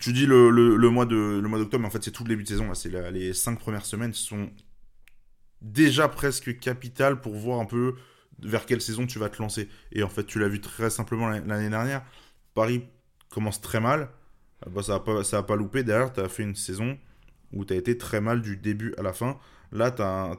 [0.00, 2.48] tu dis le, le, le mois d'octobre, mais en fait, c'est tout le début de
[2.48, 2.72] saison.
[2.74, 4.48] C'est les cinq premières semaines sont
[5.62, 7.96] déjà presque capitales pour voir un peu
[8.42, 9.68] vers quelle saison tu vas te lancer.
[9.92, 12.02] Et en fait, tu l'as vu très simplement l'année dernière.
[12.54, 12.84] Paris
[13.30, 14.10] commence très mal.
[14.64, 15.82] Ah bah, ça n'a pas, ça pas loupé.
[15.82, 16.98] Derrière, tu as fait une saison
[17.52, 19.38] où tu as été très mal du début à la fin.
[19.72, 20.36] Là, tu as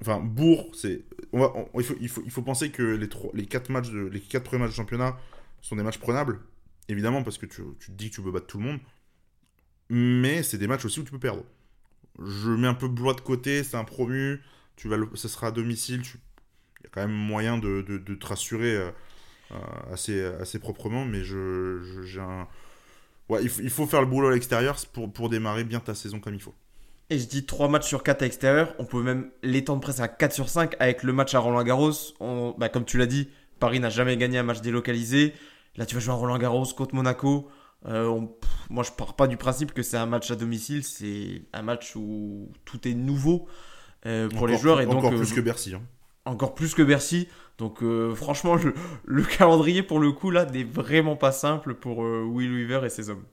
[0.00, 1.04] Enfin, Bourg, c'est.
[1.32, 4.20] il, faut, il, faut, il faut penser que les, trois, les, quatre matchs de, les
[4.20, 5.18] quatre premiers matchs de championnat
[5.60, 6.40] sont des matchs prenables.
[6.88, 8.80] Évidemment, parce que tu, tu te dis que tu peux battre tout le monde.
[9.90, 11.44] Mais c'est des matchs aussi où tu peux perdre.
[12.24, 14.40] Je mets un peu Blois de côté, c'est un promu.
[14.76, 16.18] Tu vas ce sera à domicile, tu
[16.80, 18.90] il y a quand même moyen de, de, te rassurer euh,
[19.52, 19.56] euh,
[19.92, 22.46] assez, assez proprement, mais je, j'ai un...
[23.28, 26.34] ouais, il, faut faire le boulot à l'extérieur pour, pour démarrer bien ta saison comme
[26.34, 26.54] il faut.
[27.10, 30.08] Et je dis 3 matchs sur 4 à l'extérieur, on peut même l'étendre presque à
[30.08, 31.92] 4 sur 5 avec le match à Roland Garros.
[32.58, 35.32] bah, comme tu l'as dit, Paris n'a jamais gagné un match délocalisé.
[35.76, 37.48] Là, tu vas jouer à Roland Garros contre Monaco.
[37.86, 38.20] Euh,
[38.68, 41.96] moi, je pars pas du principe que c'est un match à domicile, c'est un match
[41.96, 43.48] où tout est nouveau
[44.36, 44.80] pour les joueurs.
[44.80, 45.74] Et encore plus que Bercy.
[45.74, 45.82] Hein
[46.28, 47.28] encore plus que Bercy.
[47.58, 48.56] Donc euh, franchement,
[49.04, 52.90] le, calendrier pour le coup là n'est vraiment pas simple pour euh, Will Weaver et
[52.90, 53.24] ses hommes.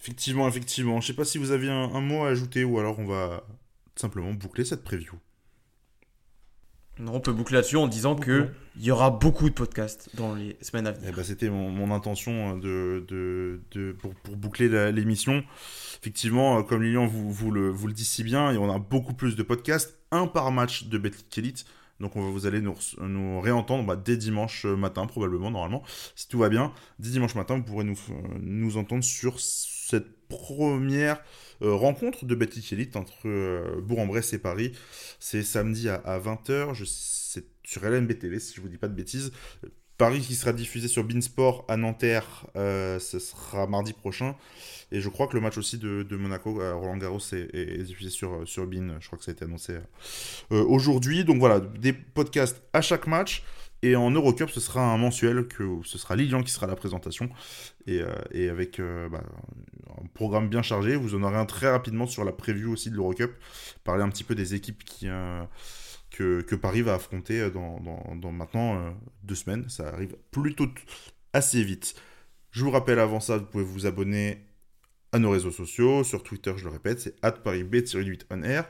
[0.00, 1.00] Effectivement, effectivement.
[1.00, 3.44] Je sais pas si vous aviez un, mot à ajouter ou alors on va
[3.96, 5.14] simplement boucler cette preview.
[6.98, 10.56] Non, on peut boucler là-dessus en disant qu'il y aura beaucoup de podcasts dans les
[10.60, 11.08] semaines à venir.
[11.12, 15.42] Eh ben, C'était mon, intention de, de, pour, pour, boucler l'émission.
[16.00, 19.34] Effectivement, comme Lilian vous, vous, le, vous le dit si bien, on a beaucoup plus
[19.34, 21.64] de podcasts, un par match de Betclic Elite.
[22.00, 25.82] Donc on va, vous allez nous, nous réentendre bah, dès dimanche matin, probablement, normalement.
[26.14, 27.98] Si tout va bien, dès dimanche matin, vous pourrez nous,
[28.40, 29.40] nous entendre sur
[29.88, 31.22] cette première
[31.62, 34.72] euh, rencontre de Betclic Elite entre euh, Bourg-en-Bresse et Paris.
[35.20, 39.32] C'est samedi à, 20h, c'est sur LNBTV si je vous dis pas de bêtises.
[39.96, 44.34] Paris qui sera diffusé sur Beansport à Nanterre, euh, ce sera mardi prochain.
[44.90, 48.66] Et je crois que le match aussi de, Monaco, Roland Garros, est, diffusé sur, sur
[48.66, 48.96] Bean.
[48.98, 49.78] Je crois que ça a été annoncé
[50.50, 51.24] aujourd'hui.
[51.24, 53.44] Donc voilà, des podcasts à chaque match.
[53.84, 57.28] Et en Eurocup, ce sera un mensuel, que ce sera Lilian qui sera la présentation.
[57.86, 58.80] Et, euh, avec
[59.10, 59.22] bah,
[60.14, 60.96] programme bien chargé.
[60.96, 63.32] Vous en aurez un très rapidement sur la preview aussi de l'Eurocup.
[63.84, 65.08] Parler un petit peu des équipes qui,
[66.10, 69.68] que, que, Paris va affronter dans, maintenant deux semaines.
[69.68, 70.66] Ça arrive plutôt
[71.34, 71.94] assez vite.
[72.52, 74.46] Je vous rappelle avant ça, vous pouvez vous abonner
[75.12, 76.04] à nos réseaux sociaux.
[76.04, 78.64] Sur Twitter, je le répète, c'est ParisB-8 on air.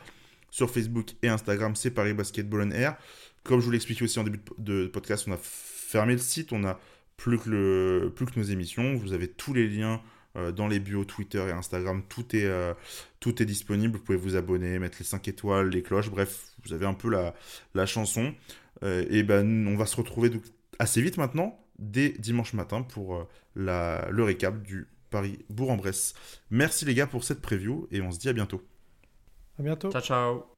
[0.50, 2.96] Sur Facebook et Instagram, c'est Paris Basketball on air.
[3.44, 6.64] Comme je vous l'expliquais aussi en début de podcast, on a fermé le site, on
[6.64, 6.78] a
[7.16, 8.94] plus que, le, plus que nos émissions.
[8.96, 10.00] Vous avez tous les liens
[10.36, 12.02] euh, dans les bios Twitter et Instagram.
[12.08, 12.74] Tout est, euh,
[13.20, 13.98] tout est disponible.
[13.98, 16.10] Vous pouvez vous abonner, mettre les 5 étoiles, les cloches.
[16.10, 17.34] Bref, vous avez un peu la,
[17.74, 18.34] la chanson.
[18.82, 20.30] Euh, et ben, on va se retrouver
[20.78, 26.14] assez vite maintenant, dès dimanche matin, pour la, le récap du Paris Bourg-en-Bresse.
[26.50, 28.62] Merci les gars pour cette preview et on se dit à bientôt.
[29.58, 29.92] À bientôt.
[29.92, 30.53] Ciao, ciao.